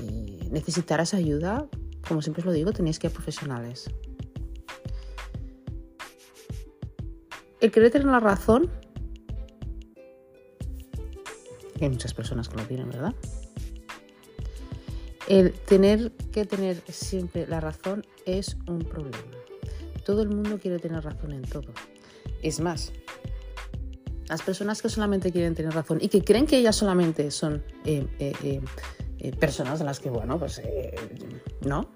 eh, 0.00 0.48
necesitarás 0.48 1.12
ayuda, 1.12 1.66
como 2.06 2.22
siempre 2.22 2.42
os 2.42 2.46
lo 2.46 2.52
digo, 2.52 2.70
tenéis 2.70 3.00
que 3.00 3.08
ir 3.08 3.10
a 3.10 3.14
profesionales. 3.14 3.90
El 7.66 7.72
querer 7.72 7.90
tener 7.90 8.06
la 8.06 8.20
razón, 8.20 8.70
hay 11.80 11.88
muchas 11.88 12.14
personas 12.14 12.48
que 12.48 12.56
lo 12.56 12.62
tienen, 12.62 12.88
¿verdad? 12.90 13.12
El 15.26 15.52
tener 15.52 16.12
que 16.30 16.44
tener 16.44 16.80
siempre 16.88 17.44
la 17.48 17.58
razón 17.58 18.06
es 18.24 18.56
un 18.68 18.84
problema. 18.84 19.18
Todo 20.04 20.22
el 20.22 20.28
mundo 20.28 20.60
quiere 20.60 20.78
tener 20.78 21.02
razón 21.02 21.32
en 21.32 21.42
todo. 21.42 21.72
Es 22.40 22.60
más, 22.60 22.92
las 24.28 24.42
personas 24.42 24.80
que 24.80 24.88
solamente 24.88 25.32
quieren 25.32 25.56
tener 25.56 25.74
razón 25.74 25.98
y 26.00 26.06
que 26.08 26.22
creen 26.22 26.46
que 26.46 26.58
ellas 26.58 26.76
solamente 26.76 27.32
son 27.32 27.64
eh, 27.84 28.06
eh, 28.20 28.60
eh, 29.18 29.36
personas 29.40 29.80
a 29.80 29.84
las 29.84 29.98
que, 29.98 30.08
bueno, 30.08 30.38
pues 30.38 30.62
no. 31.62 31.90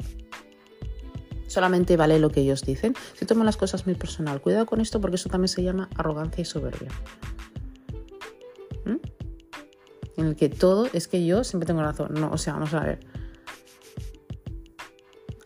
Solamente 1.51 1.97
vale 1.97 2.21
lo 2.21 2.31
que 2.31 2.43
ellos 2.43 2.63
dicen. 2.63 2.95
Si 3.15 3.27
toman 3.27 3.45
las 3.45 3.57
cosas 3.57 3.85
muy 3.85 3.97
personal, 3.97 4.41
cuidado 4.41 4.67
con 4.67 4.81
esto 4.81 5.01
porque 5.01 5.17
eso 5.17 5.29
también 5.29 5.49
se 5.49 5.65
llama 5.65 5.89
arrogancia 5.97 6.43
y 6.43 6.45
soberbia. 6.45 6.91
¿Mm? 8.85 8.97
En 10.17 10.27
el 10.27 10.37
que 10.37 10.49
todo 10.49 10.89
es 10.93 11.09
que 11.09 11.27
yo 11.27 11.43
siempre 11.43 11.67
tengo 11.67 11.83
razón. 11.83 12.15
No, 12.15 12.31
o 12.31 12.39
sea, 12.39 12.53
vamos 12.53 12.73
a 12.73 12.85
ver. 12.85 13.01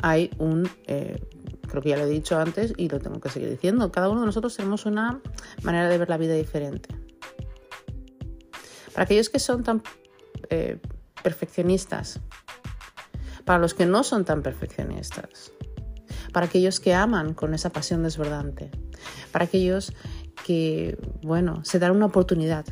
Hay 0.02 0.30
un, 0.36 0.68
eh, 0.86 1.26
creo 1.66 1.80
que 1.80 1.88
ya 1.88 1.96
lo 1.96 2.02
he 2.02 2.10
dicho 2.10 2.38
antes 2.38 2.74
y 2.76 2.90
lo 2.90 2.98
tengo 2.98 3.18
que 3.18 3.30
seguir 3.30 3.48
diciendo. 3.48 3.90
Cada 3.90 4.10
uno 4.10 4.20
de 4.20 4.26
nosotros 4.26 4.54
tenemos 4.54 4.84
una 4.84 5.22
manera 5.62 5.88
de 5.88 5.96
ver 5.96 6.10
la 6.10 6.18
vida 6.18 6.34
diferente. 6.34 6.90
Para 8.92 9.04
aquellos 9.04 9.30
que 9.30 9.38
son 9.38 9.64
tan 9.64 9.82
perfeccionistas, 11.22 12.20
para 13.46 13.58
los 13.58 13.72
que 13.72 13.86
no 13.86 14.04
son 14.04 14.26
tan 14.26 14.42
perfeccionistas, 14.42 15.53
para 16.34 16.46
aquellos 16.46 16.80
que 16.80 16.92
aman 16.92 17.32
con 17.32 17.54
esa 17.54 17.70
pasión 17.70 18.02
desbordante, 18.02 18.72
para 19.30 19.44
aquellos 19.44 19.92
que, 20.44 20.98
bueno, 21.22 21.64
se 21.64 21.78
dan 21.78 21.92
una 21.92 22.06
oportunidad 22.06 22.66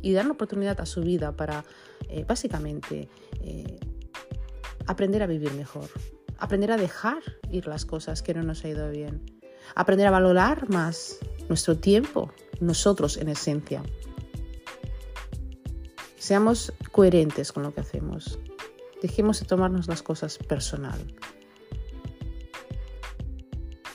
y 0.00 0.12
dan 0.12 0.26
una 0.26 0.34
oportunidad 0.34 0.80
a 0.80 0.86
su 0.86 1.02
vida 1.02 1.36
para, 1.36 1.64
eh, 2.08 2.24
básicamente, 2.24 3.08
eh, 3.40 3.80
aprender 4.86 5.24
a 5.24 5.26
vivir 5.26 5.52
mejor, 5.54 5.88
aprender 6.38 6.70
a 6.70 6.76
dejar 6.76 7.22
ir 7.50 7.66
las 7.66 7.84
cosas 7.84 8.22
que 8.22 8.34
no 8.34 8.44
nos 8.44 8.64
ha 8.64 8.68
ido 8.68 8.88
bien, 8.88 9.20
aprender 9.74 10.06
a 10.06 10.12
valorar 10.12 10.70
más 10.70 11.18
nuestro 11.48 11.76
tiempo, 11.76 12.32
nosotros 12.60 13.16
en 13.16 13.30
esencia. 13.30 13.82
Seamos 16.18 16.72
coherentes 16.92 17.50
con 17.50 17.64
lo 17.64 17.74
que 17.74 17.80
hacemos. 17.80 18.38
Dejemos 19.02 19.40
de 19.40 19.46
tomarnos 19.46 19.88
las 19.88 20.04
cosas 20.04 20.38
personal. 20.38 21.00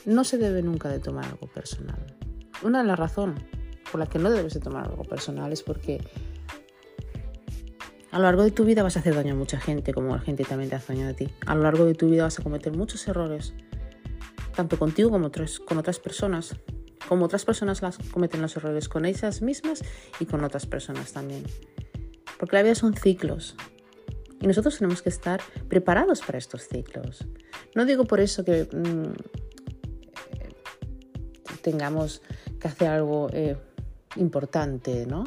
No 0.08 0.24
se 0.24 0.38
debe 0.38 0.62
nunca 0.62 0.88
de 0.88 1.00
tomar 1.00 1.26
algo 1.26 1.48
personal. 1.48 2.16
Una 2.62 2.80
de 2.80 2.88
las 2.88 2.98
razones 2.98 3.44
por 3.92 4.00
la 4.00 4.06
que 4.06 4.18
no 4.18 4.30
debes 4.30 4.54
de 4.54 4.60
tomar 4.60 4.86
algo 4.88 5.04
personal 5.04 5.52
es 5.52 5.62
porque 5.62 6.02
a 8.10 8.16
lo 8.16 8.24
largo 8.24 8.42
de 8.42 8.50
tu 8.50 8.64
vida 8.64 8.82
vas 8.82 8.96
a 8.96 9.00
hacer 9.00 9.14
daño 9.14 9.34
a 9.34 9.36
mucha 9.36 9.60
gente, 9.60 9.92
como 9.92 10.16
la 10.16 10.22
gente 10.22 10.44
también 10.44 10.70
te 10.70 10.76
hace 10.76 10.94
daño 10.94 11.08
a 11.08 11.12
ti. 11.12 11.28
A 11.44 11.54
lo 11.54 11.62
largo 11.62 11.84
de 11.84 11.94
tu 11.94 12.08
vida 12.08 12.22
vas 12.22 12.38
a 12.40 12.42
cometer 12.42 12.74
muchos 12.74 13.06
errores, 13.06 13.52
tanto 14.56 14.78
contigo 14.78 15.10
como 15.10 15.30
con 15.66 15.76
otras 15.76 15.98
personas, 15.98 16.56
como 17.06 17.26
otras 17.26 17.44
personas 17.44 17.82
las 17.82 17.98
cometen 17.98 18.40
los 18.40 18.56
errores 18.56 18.88
con 18.88 19.04
ellas 19.04 19.42
mismas 19.42 19.82
y 20.18 20.24
con 20.24 20.42
otras 20.42 20.64
personas 20.64 21.12
también. 21.12 21.42
Porque 22.38 22.56
la 22.56 22.62
vida 22.62 22.74
son 22.74 22.94
ciclos. 22.94 23.56
Y 24.40 24.46
nosotros 24.46 24.78
tenemos 24.78 25.02
que 25.02 25.10
estar 25.10 25.42
preparados 25.68 26.22
para 26.22 26.38
estos 26.38 26.66
ciclos. 26.66 27.26
No 27.74 27.84
digo 27.84 28.06
por 28.06 28.20
eso 28.20 28.42
que 28.42 28.68
mm, 28.72 29.37
tengamos 31.62 32.22
que 32.60 32.68
hacer 32.68 32.88
algo 32.88 33.28
eh, 33.32 33.56
importante, 34.16 35.06
¿no? 35.06 35.24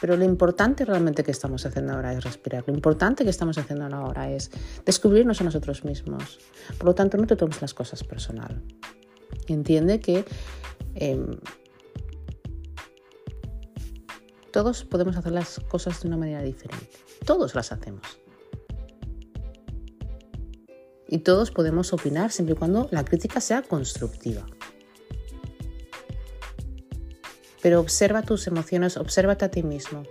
Pero 0.00 0.16
lo 0.16 0.24
importante 0.24 0.84
realmente 0.84 1.24
que 1.24 1.30
estamos 1.30 1.66
haciendo 1.66 1.92
ahora 1.92 2.12
es 2.12 2.22
respirar. 2.22 2.64
Lo 2.66 2.74
importante 2.74 3.24
que 3.24 3.30
estamos 3.30 3.58
haciendo 3.58 3.84
ahora 3.94 4.30
es 4.30 4.50
descubrirnos 4.84 5.40
a 5.40 5.44
nosotros 5.44 5.84
mismos. 5.84 6.38
Por 6.76 6.86
lo 6.86 6.94
tanto, 6.94 7.16
no 7.16 7.26
te 7.26 7.36
tomes 7.36 7.60
las 7.60 7.74
cosas 7.74 8.04
personal. 8.04 8.62
Entiende 9.48 10.00
que 10.00 10.24
em, 10.94 11.38
todos 14.52 14.84
podemos 14.84 15.16
hacer 15.16 15.32
las 15.32 15.60
cosas 15.68 16.00
de 16.02 16.08
una 16.08 16.16
manera 16.16 16.42
diferente. 16.42 16.90
Todos 17.24 17.54
las 17.54 17.72
hacemos. 17.72 18.20
Y 21.08 21.18
todos 21.18 21.50
podemos 21.50 21.92
opinar 21.92 22.30
siempre 22.30 22.54
y 22.54 22.58
cuando 22.58 22.88
la 22.92 23.04
crítica 23.04 23.40
sea 23.40 23.62
constructiva. 23.62 24.46
Pero 27.62 27.80
observa 27.80 28.22
tus 28.22 28.46
emociones, 28.46 28.96
obsérvate 28.96 29.44
a 29.44 29.50
ti 29.50 29.62
mismo. 29.62 30.04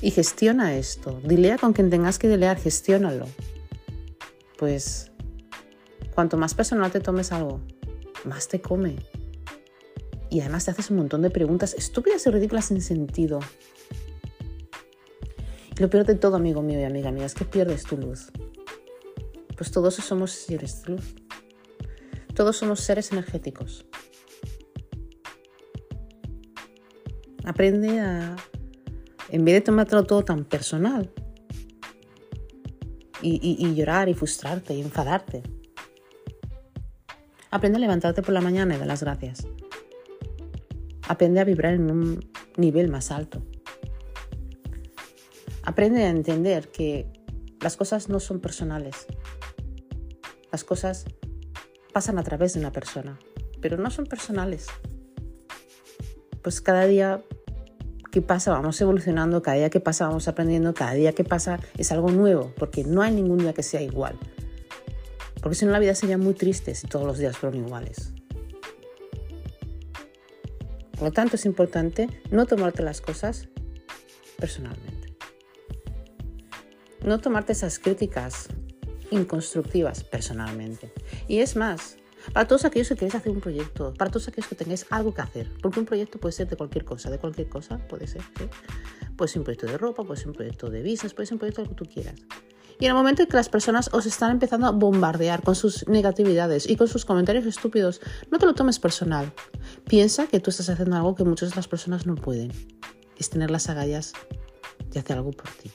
Y 0.00 0.10
gestiona 0.10 0.76
esto. 0.76 1.20
Dilea 1.24 1.58
con 1.58 1.72
quien 1.72 1.90
tengas 1.90 2.18
que 2.18 2.28
dilear, 2.28 2.58
gestiónalo. 2.58 3.26
Pues 4.58 5.10
cuanto 6.14 6.36
más 6.36 6.54
personal 6.54 6.90
te 6.90 7.00
tomes 7.00 7.32
algo, 7.32 7.60
más 8.24 8.48
te 8.48 8.60
come. 8.60 8.96
Y 10.30 10.40
además 10.40 10.64
te 10.64 10.70
haces 10.70 10.90
un 10.90 10.96
montón 10.96 11.22
de 11.22 11.30
preguntas 11.30 11.74
estúpidas 11.74 12.26
y 12.26 12.30
ridículas 12.30 12.66
sin 12.66 12.82
sentido. 12.82 13.40
Y 15.78 15.82
lo 15.82 15.90
peor 15.90 16.06
de 16.06 16.14
todo, 16.14 16.36
amigo 16.36 16.62
mío 16.62 16.80
y 16.80 16.84
amiga 16.84 17.10
mía, 17.10 17.26
es 17.26 17.34
que 17.34 17.44
pierdes 17.44 17.84
tu 17.84 17.96
luz. 17.96 18.30
Pues 19.56 19.70
todos 19.70 19.94
somos 19.94 20.32
seres 20.32 20.82
de 20.82 20.94
luz. 20.94 21.14
Todos 22.34 22.56
somos 22.56 22.80
seres 22.80 23.12
energéticos. 23.12 23.86
Aprende 27.46 28.00
a, 28.00 28.36
en 29.30 29.44
vez 29.44 29.54
de 29.54 29.60
tomártelo 29.62 30.04
todo 30.04 30.22
tan 30.24 30.44
personal, 30.44 31.10
y, 33.22 33.74
llorar 33.74 34.08
y 34.08 34.14
frustrarte 34.14 34.74
y 34.74 34.80
enfadarte, 34.80 35.42
aprende 37.50 37.78
a 37.78 37.80
levantarte 37.80 38.22
por 38.22 38.34
la 38.34 38.40
mañana 38.40 38.74
y 38.74 38.78
dar 38.78 38.86
las 38.86 39.02
gracias. 39.02 39.46
Aprende 41.08 41.40
a 41.40 41.44
vibrar 41.44 41.74
en 41.74 41.90
un 41.90 42.30
nivel 42.56 42.88
más 42.88 43.10
alto. 43.10 43.42
Aprende 45.62 46.04
a 46.04 46.10
entender 46.10 46.68
que 46.68 47.06
las 47.60 47.76
cosas 47.76 48.08
no 48.08 48.20
son 48.20 48.40
personales. 48.40 49.06
Las 50.52 50.64
cosas 50.64 51.04
pasan 51.92 52.18
a 52.18 52.22
través 52.22 52.54
de 52.54 52.60
una 52.60 52.72
persona, 52.72 53.18
pero 53.60 53.76
no 53.76 53.90
son 53.90 54.06
personales. 54.06 54.66
Pues 56.42 56.60
cada 56.60 56.86
día 56.86 57.22
que 58.16 58.22
pasa 58.22 58.50
vamos 58.50 58.80
evolucionando, 58.80 59.42
cada 59.42 59.58
día 59.58 59.68
que 59.68 59.78
pasa 59.78 60.06
vamos 60.06 60.26
aprendiendo, 60.26 60.72
cada 60.72 60.94
día 60.94 61.12
que 61.12 61.22
pasa 61.22 61.60
es 61.76 61.92
algo 61.92 62.10
nuevo, 62.10 62.50
porque 62.56 62.82
no 62.82 63.02
hay 63.02 63.12
ningún 63.12 63.36
día 63.36 63.52
que 63.52 63.62
sea 63.62 63.82
igual. 63.82 64.18
Porque 65.42 65.54
si 65.54 65.66
no 65.66 65.72
la 65.72 65.78
vida 65.78 65.94
sería 65.94 66.16
muy 66.16 66.32
triste 66.32 66.74
si 66.74 66.86
todos 66.86 67.04
los 67.04 67.18
días 67.18 67.36
fueran 67.36 67.66
iguales. 67.66 68.14
Por 70.92 71.02
lo 71.02 71.12
tanto, 71.12 71.36
es 71.36 71.44
importante 71.44 72.08
no 72.30 72.46
tomarte 72.46 72.82
las 72.82 73.02
cosas 73.02 73.50
personalmente. 74.38 75.14
No 77.04 77.20
tomarte 77.20 77.52
esas 77.52 77.78
críticas 77.78 78.48
inconstructivas 79.10 80.04
personalmente. 80.04 80.90
Y 81.28 81.40
es 81.40 81.54
más, 81.54 81.98
para 82.32 82.46
todos 82.46 82.64
aquellos 82.64 82.88
que 82.88 82.94
queréis 82.94 83.14
hacer 83.14 83.32
un 83.32 83.40
proyecto, 83.40 83.94
para 83.94 84.10
todos 84.10 84.28
aquellos 84.28 84.48
que 84.48 84.54
tengáis 84.54 84.86
algo 84.90 85.14
que 85.14 85.22
hacer, 85.22 85.50
porque 85.62 85.80
un 85.80 85.86
proyecto 85.86 86.18
puede 86.18 86.32
ser 86.32 86.48
de 86.48 86.56
cualquier 86.56 86.84
cosa, 86.84 87.10
de 87.10 87.18
cualquier 87.18 87.48
cosa 87.48 87.78
puede 87.88 88.06
ser, 88.06 88.22
¿sí? 88.36 88.48
Puede 89.16 89.28
ser 89.30 89.40
un 89.40 89.44
proyecto 89.44 89.66
de 89.66 89.78
ropa, 89.78 90.04
puede 90.04 90.18
ser 90.18 90.28
un 90.28 90.34
proyecto 90.34 90.68
de 90.68 90.82
business, 90.82 91.14
puede 91.14 91.26
ser 91.26 91.34
un 91.34 91.38
proyecto 91.38 91.62
de 91.62 91.68
lo 91.68 91.74
que 91.74 91.84
tú 91.84 91.90
quieras. 91.90 92.14
Y 92.78 92.84
en 92.84 92.90
el 92.90 92.94
momento 92.94 93.22
en 93.22 93.28
que 93.28 93.36
las 93.36 93.48
personas 93.48 93.88
os 93.92 94.04
están 94.04 94.32
empezando 94.32 94.66
a 94.66 94.70
bombardear 94.70 95.42
con 95.42 95.54
sus 95.54 95.88
negatividades 95.88 96.68
y 96.68 96.76
con 96.76 96.88
sus 96.88 97.06
comentarios 97.06 97.46
estúpidos, 97.46 98.00
no 98.30 98.38
te 98.38 98.44
lo 98.44 98.54
tomes 98.54 98.78
personal. 98.78 99.32
Piensa 99.88 100.26
que 100.26 100.40
tú 100.40 100.50
estás 100.50 100.68
haciendo 100.68 100.96
algo 100.96 101.14
que 101.14 101.24
muchas 101.24 101.50
de 101.50 101.56
las 101.56 101.68
personas 101.68 102.06
no 102.06 102.16
pueden. 102.16 102.52
Es 103.16 103.30
tener 103.30 103.50
las 103.50 103.70
agallas 103.70 104.12
de 104.90 105.00
hacer 105.00 105.16
algo 105.16 105.30
por 105.30 105.48
ti. 105.50 105.70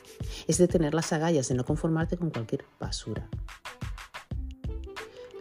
Es 0.47 0.59
de 0.59 0.67
tener 0.67 0.93
las 0.93 1.11
agallas 1.11 1.47
de 1.47 1.55
no 1.55 1.65
conformarte 1.65 2.17
con 2.17 2.29
cualquier 2.29 2.65
basura. 2.79 3.27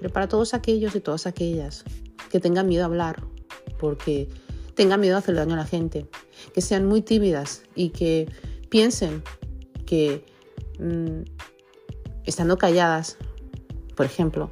Pero 0.00 0.12
para 0.12 0.28
todos 0.28 0.54
aquellos 0.54 0.94
y 0.96 1.00
todas 1.00 1.26
aquellas 1.26 1.84
que 2.30 2.40
tengan 2.40 2.66
miedo 2.66 2.84
a 2.84 2.86
hablar, 2.86 3.22
porque 3.78 4.28
tengan 4.74 5.00
miedo 5.00 5.16
a 5.16 5.18
hacer 5.18 5.34
daño 5.34 5.54
a 5.54 5.58
la 5.58 5.66
gente, 5.66 6.08
que 6.54 6.62
sean 6.62 6.86
muy 6.86 7.02
tímidas 7.02 7.62
y 7.74 7.90
que 7.90 8.32
piensen 8.70 9.22
que 9.84 10.24
mm, 10.78 11.22
estando 12.24 12.56
calladas, 12.56 13.18
por 13.94 14.06
ejemplo, 14.06 14.48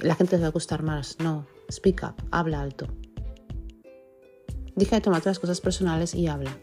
la 0.00 0.14
gente 0.14 0.36
les 0.36 0.44
va 0.44 0.48
a 0.48 0.52
gustar 0.52 0.82
más. 0.82 1.18
No, 1.18 1.46
speak 1.72 2.02
up, 2.04 2.14
habla 2.30 2.60
alto. 2.60 2.86
Deja 4.76 4.96
de 4.96 5.02
tomarte 5.02 5.28
las 5.28 5.38
cosas 5.38 5.60
personales 5.60 6.14
y 6.14 6.28
habla. 6.28 6.56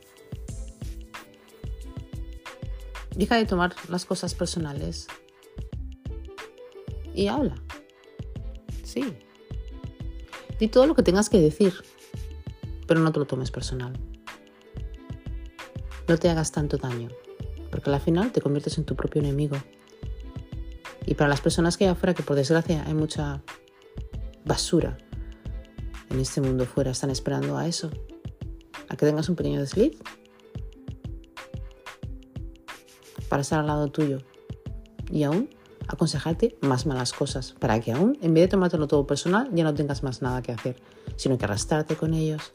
Deja 3.15 3.35
de 3.35 3.45
tomar 3.45 3.75
las 3.89 4.05
cosas 4.05 4.33
personales 4.33 5.07
y 7.13 7.27
habla. 7.27 7.55
Sí. 8.91 9.03
Di 10.59 10.67
todo 10.67 10.85
lo 10.85 10.95
que 10.95 11.03
tengas 11.03 11.29
que 11.29 11.39
decir, 11.39 11.73
pero 12.87 12.99
no 12.99 13.13
te 13.13 13.19
lo 13.19 13.25
tomes 13.25 13.49
personal. 13.49 13.93
No 16.09 16.17
te 16.17 16.29
hagas 16.29 16.51
tanto 16.51 16.75
daño, 16.77 17.07
porque 17.71 17.89
al 17.89 18.01
final 18.01 18.33
te 18.33 18.41
conviertes 18.41 18.77
en 18.77 18.83
tu 18.83 18.97
propio 18.97 19.21
enemigo. 19.21 19.55
Y 21.05 21.15
para 21.15 21.29
las 21.29 21.39
personas 21.39 21.77
que 21.77 21.85
hay 21.85 21.91
afuera, 21.91 22.13
que 22.13 22.21
por 22.21 22.35
desgracia 22.35 22.83
hay 22.85 22.93
mucha 22.93 23.41
basura 24.43 24.97
en 26.09 26.19
este 26.19 26.41
mundo 26.41 26.65
fuera, 26.65 26.91
están 26.91 27.11
esperando 27.11 27.57
a 27.57 27.67
eso, 27.67 27.89
a 28.89 28.97
que 28.97 29.05
tengas 29.05 29.29
un 29.29 29.37
pequeño 29.37 29.61
desliz. 29.61 29.97
para 33.29 33.43
estar 33.43 33.61
al 33.61 33.67
lado 33.67 33.87
tuyo 33.87 34.17
y 35.09 35.23
aún 35.23 35.47
aconsejarte 35.87 36.57
más 36.61 36.85
malas 36.85 37.13
cosas, 37.13 37.53
para 37.59 37.79
que 37.79 37.91
aún, 37.91 38.17
en 38.21 38.33
vez 38.33 38.43
de 38.43 38.47
tomártelo 38.49 38.87
todo 38.87 39.05
personal, 39.07 39.49
ya 39.53 39.63
no 39.63 39.73
tengas 39.73 40.03
más 40.03 40.21
nada 40.21 40.41
que 40.41 40.51
hacer, 40.51 40.75
sino 41.15 41.37
que 41.37 41.45
arrastrarte 41.45 41.95
con 41.95 42.13
ellos. 42.13 42.51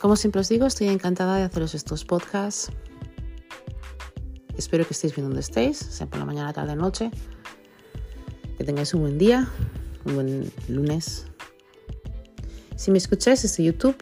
Como 0.00 0.16
siempre 0.16 0.40
os 0.40 0.48
digo, 0.48 0.64
estoy 0.64 0.88
encantada 0.88 1.36
de 1.36 1.42
haceros 1.42 1.74
estos 1.74 2.04
podcasts. 2.04 2.70
Espero 4.58 4.84
que 4.84 4.92
estéis 4.92 5.14
bien 5.14 5.24
donde 5.24 5.40
estéis, 5.40 5.78
sea 5.78 6.08
por 6.08 6.18
la 6.18 6.24
mañana, 6.24 6.52
tarde, 6.52 6.74
noche. 6.74 7.12
Que 8.58 8.64
tengáis 8.64 8.92
un 8.92 9.02
buen 9.02 9.16
día, 9.16 9.48
un 10.04 10.14
buen 10.16 10.52
lunes. 10.66 11.26
Si 12.74 12.90
me 12.90 12.98
escucháis 12.98 13.42
desde 13.42 13.62
YouTube 13.62 13.96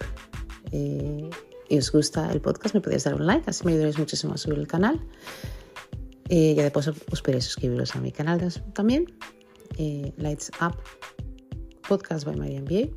eh, 0.73 1.29
y 1.69 1.79
os 1.79 1.93
gusta 1.93 2.33
el 2.33 2.41
podcast, 2.41 2.75
me 2.75 2.81
podéis 2.81 3.05
dar 3.05 3.15
un 3.17 3.27
like, 3.27 3.49
así 3.51 3.67
me 3.67 3.73
ayudaréis 3.73 3.99
muchísimo 3.99 4.33
a 4.33 4.39
subir 4.39 4.59
el 4.59 4.67
canal. 4.67 4.99
Eh, 6.31 6.53
y 6.53 6.55
después 6.55 6.89
os 6.89 7.23
podéis 7.23 7.45
suscribiros 7.45 7.95
a 7.95 8.01
mi 8.01 8.11
canal 8.11 8.41
también, 8.73 9.15
eh, 9.77 10.15
Lights 10.17 10.51
Up 10.63 10.77
Podcast 11.87 12.25
by 12.25 12.35
Marian 12.35 12.65
MBA. 12.65 12.89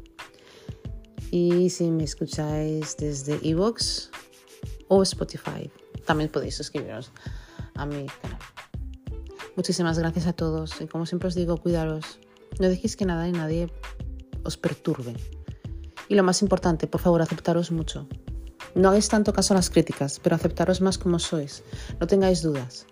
Y 1.30 1.70
si 1.70 1.92
me 1.92 2.06
escucháis 2.06 2.96
desde 2.96 3.38
Evox 3.44 4.12
o 4.88 5.04
Spotify, 5.04 5.70
también 6.06 6.32
podéis 6.32 6.56
suscribiros 6.56 7.12
a 7.80 7.86
mi 7.86 8.06
canal. 8.22 8.40
Muchísimas 9.56 9.98
gracias 9.98 10.28
a 10.28 10.34
todos 10.34 10.80
y 10.82 10.88
como 10.88 11.06
siempre 11.06 11.28
os 11.28 11.36
digo, 11.36 11.58
cuidaros. 11.58 12.20
No 12.60 12.68
dejéis 12.68 12.96
que 12.96 13.06
nada 13.06 13.28
y 13.28 13.32
nadie 13.32 13.72
os 14.44 14.58
perturbe. 14.58 15.16
Y 16.08 16.16
lo 16.16 16.24
más 16.24 16.42
importante, 16.42 16.88
por 16.88 17.02
favor, 17.02 17.22
aceptaros 17.22 17.72
mucho. 17.72 18.08
No 18.76 18.90
hagáis 18.90 19.10
tanto 19.10 19.34
caso 19.34 19.54
a 19.54 19.58
las 19.58 19.70
críticas, 19.70 20.20
pero 20.20 20.36
aceptaros 20.36 20.82
más 20.82 20.98
como 20.98 21.20
sois. 21.20 21.64
No 22.00 22.08
tengáis 22.08 22.42
dudas. 22.42 22.86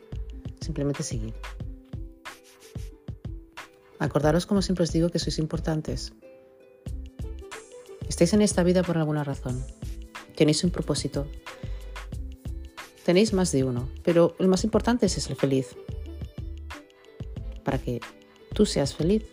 Simplemente 0.61 1.03
seguid. 1.03 1.33
Acordaros, 3.99 4.45
como 4.45 4.61
siempre 4.61 4.83
os 4.83 4.91
digo, 4.91 5.09
que 5.09 5.19
sois 5.19 5.39
importantes. 5.39 6.13
Estáis 8.07 8.33
en 8.33 8.41
esta 8.41 8.63
vida 8.63 8.83
por 8.83 8.97
alguna 8.97 9.23
razón. 9.23 9.63
Tenéis 10.35 10.63
un 10.63 10.71
propósito. 10.71 11.27
Tenéis 13.07 13.31
más 13.31 13.53
de 13.53 13.63
uno, 13.63 13.87
pero 14.03 14.35
el 14.37 14.49
más 14.49 14.65
importante 14.65 15.05
es 15.05 15.13
ser 15.13 15.37
feliz. 15.37 15.77
Para 17.63 17.77
que 17.77 18.01
tú 18.53 18.65
seas 18.65 18.93
feliz. 18.93 19.23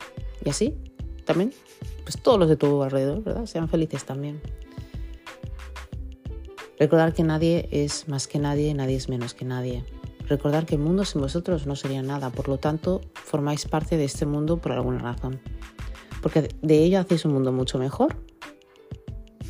Y 0.44 0.50
así, 0.50 0.76
también, 1.24 1.52
pues 2.04 2.22
todos 2.22 2.38
los 2.38 2.48
de 2.48 2.56
tu 2.56 2.84
alrededor, 2.84 3.24
¿verdad? 3.24 3.46
Sean 3.46 3.68
felices 3.68 4.04
también. 4.04 4.40
Recordar 6.78 7.14
que 7.14 7.24
nadie 7.24 7.68
es 7.72 8.06
más 8.06 8.28
que 8.28 8.38
nadie, 8.38 8.72
nadie 8.74 8.94
es 8.94 9.08
menos 9.08 9.34
que 9.34 9.44
nadie. 9.44 9.84
Recordar 10.28 10.66
que 10.66 10.76
el 10.76 10.80
mundo 10.80 11.04
sin 11.04 11.20
vosotros 11.20 11.66
no 11.66 11.74
sería 11.74 12.02
nada, 12.02 12.30
por 12.30 12.48
lo 12.48 12.58
tanto, 12.58 13.00
formáis 13.12 13.66
parte 13.66 13.96
de 13.96 14.04
este 14.04 14.24
mundo 14.24 14.58
por 14.58 14.70
alguna 14.70 15.00
razón. 15.00 15.40
Porque 16.22 16.48
de 16.62 16.78
ello 16.78 17.00
hacéis 17.00 17.24
un 17.24 17.32
mundo 17.32 17.50
mucho 17.50 17.80
mejor 17.80 18.14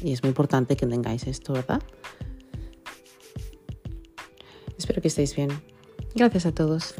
y 0.03 0.15
es 0.15 0.23
muy 0.23 0.31
importante 0.31 0.77
que 0.77 0.87
tengáis 0.87 1.27
esto, 1.27 1.53
¿verdad? 1.53 1.83
Espero 4.85 5.01
que 5.01 5.09
estéis 5.09 5.35
bien. 5.35 5.49
Gracias 6.15 6.45
a 6.45 6.53
todos. 6.53 6.95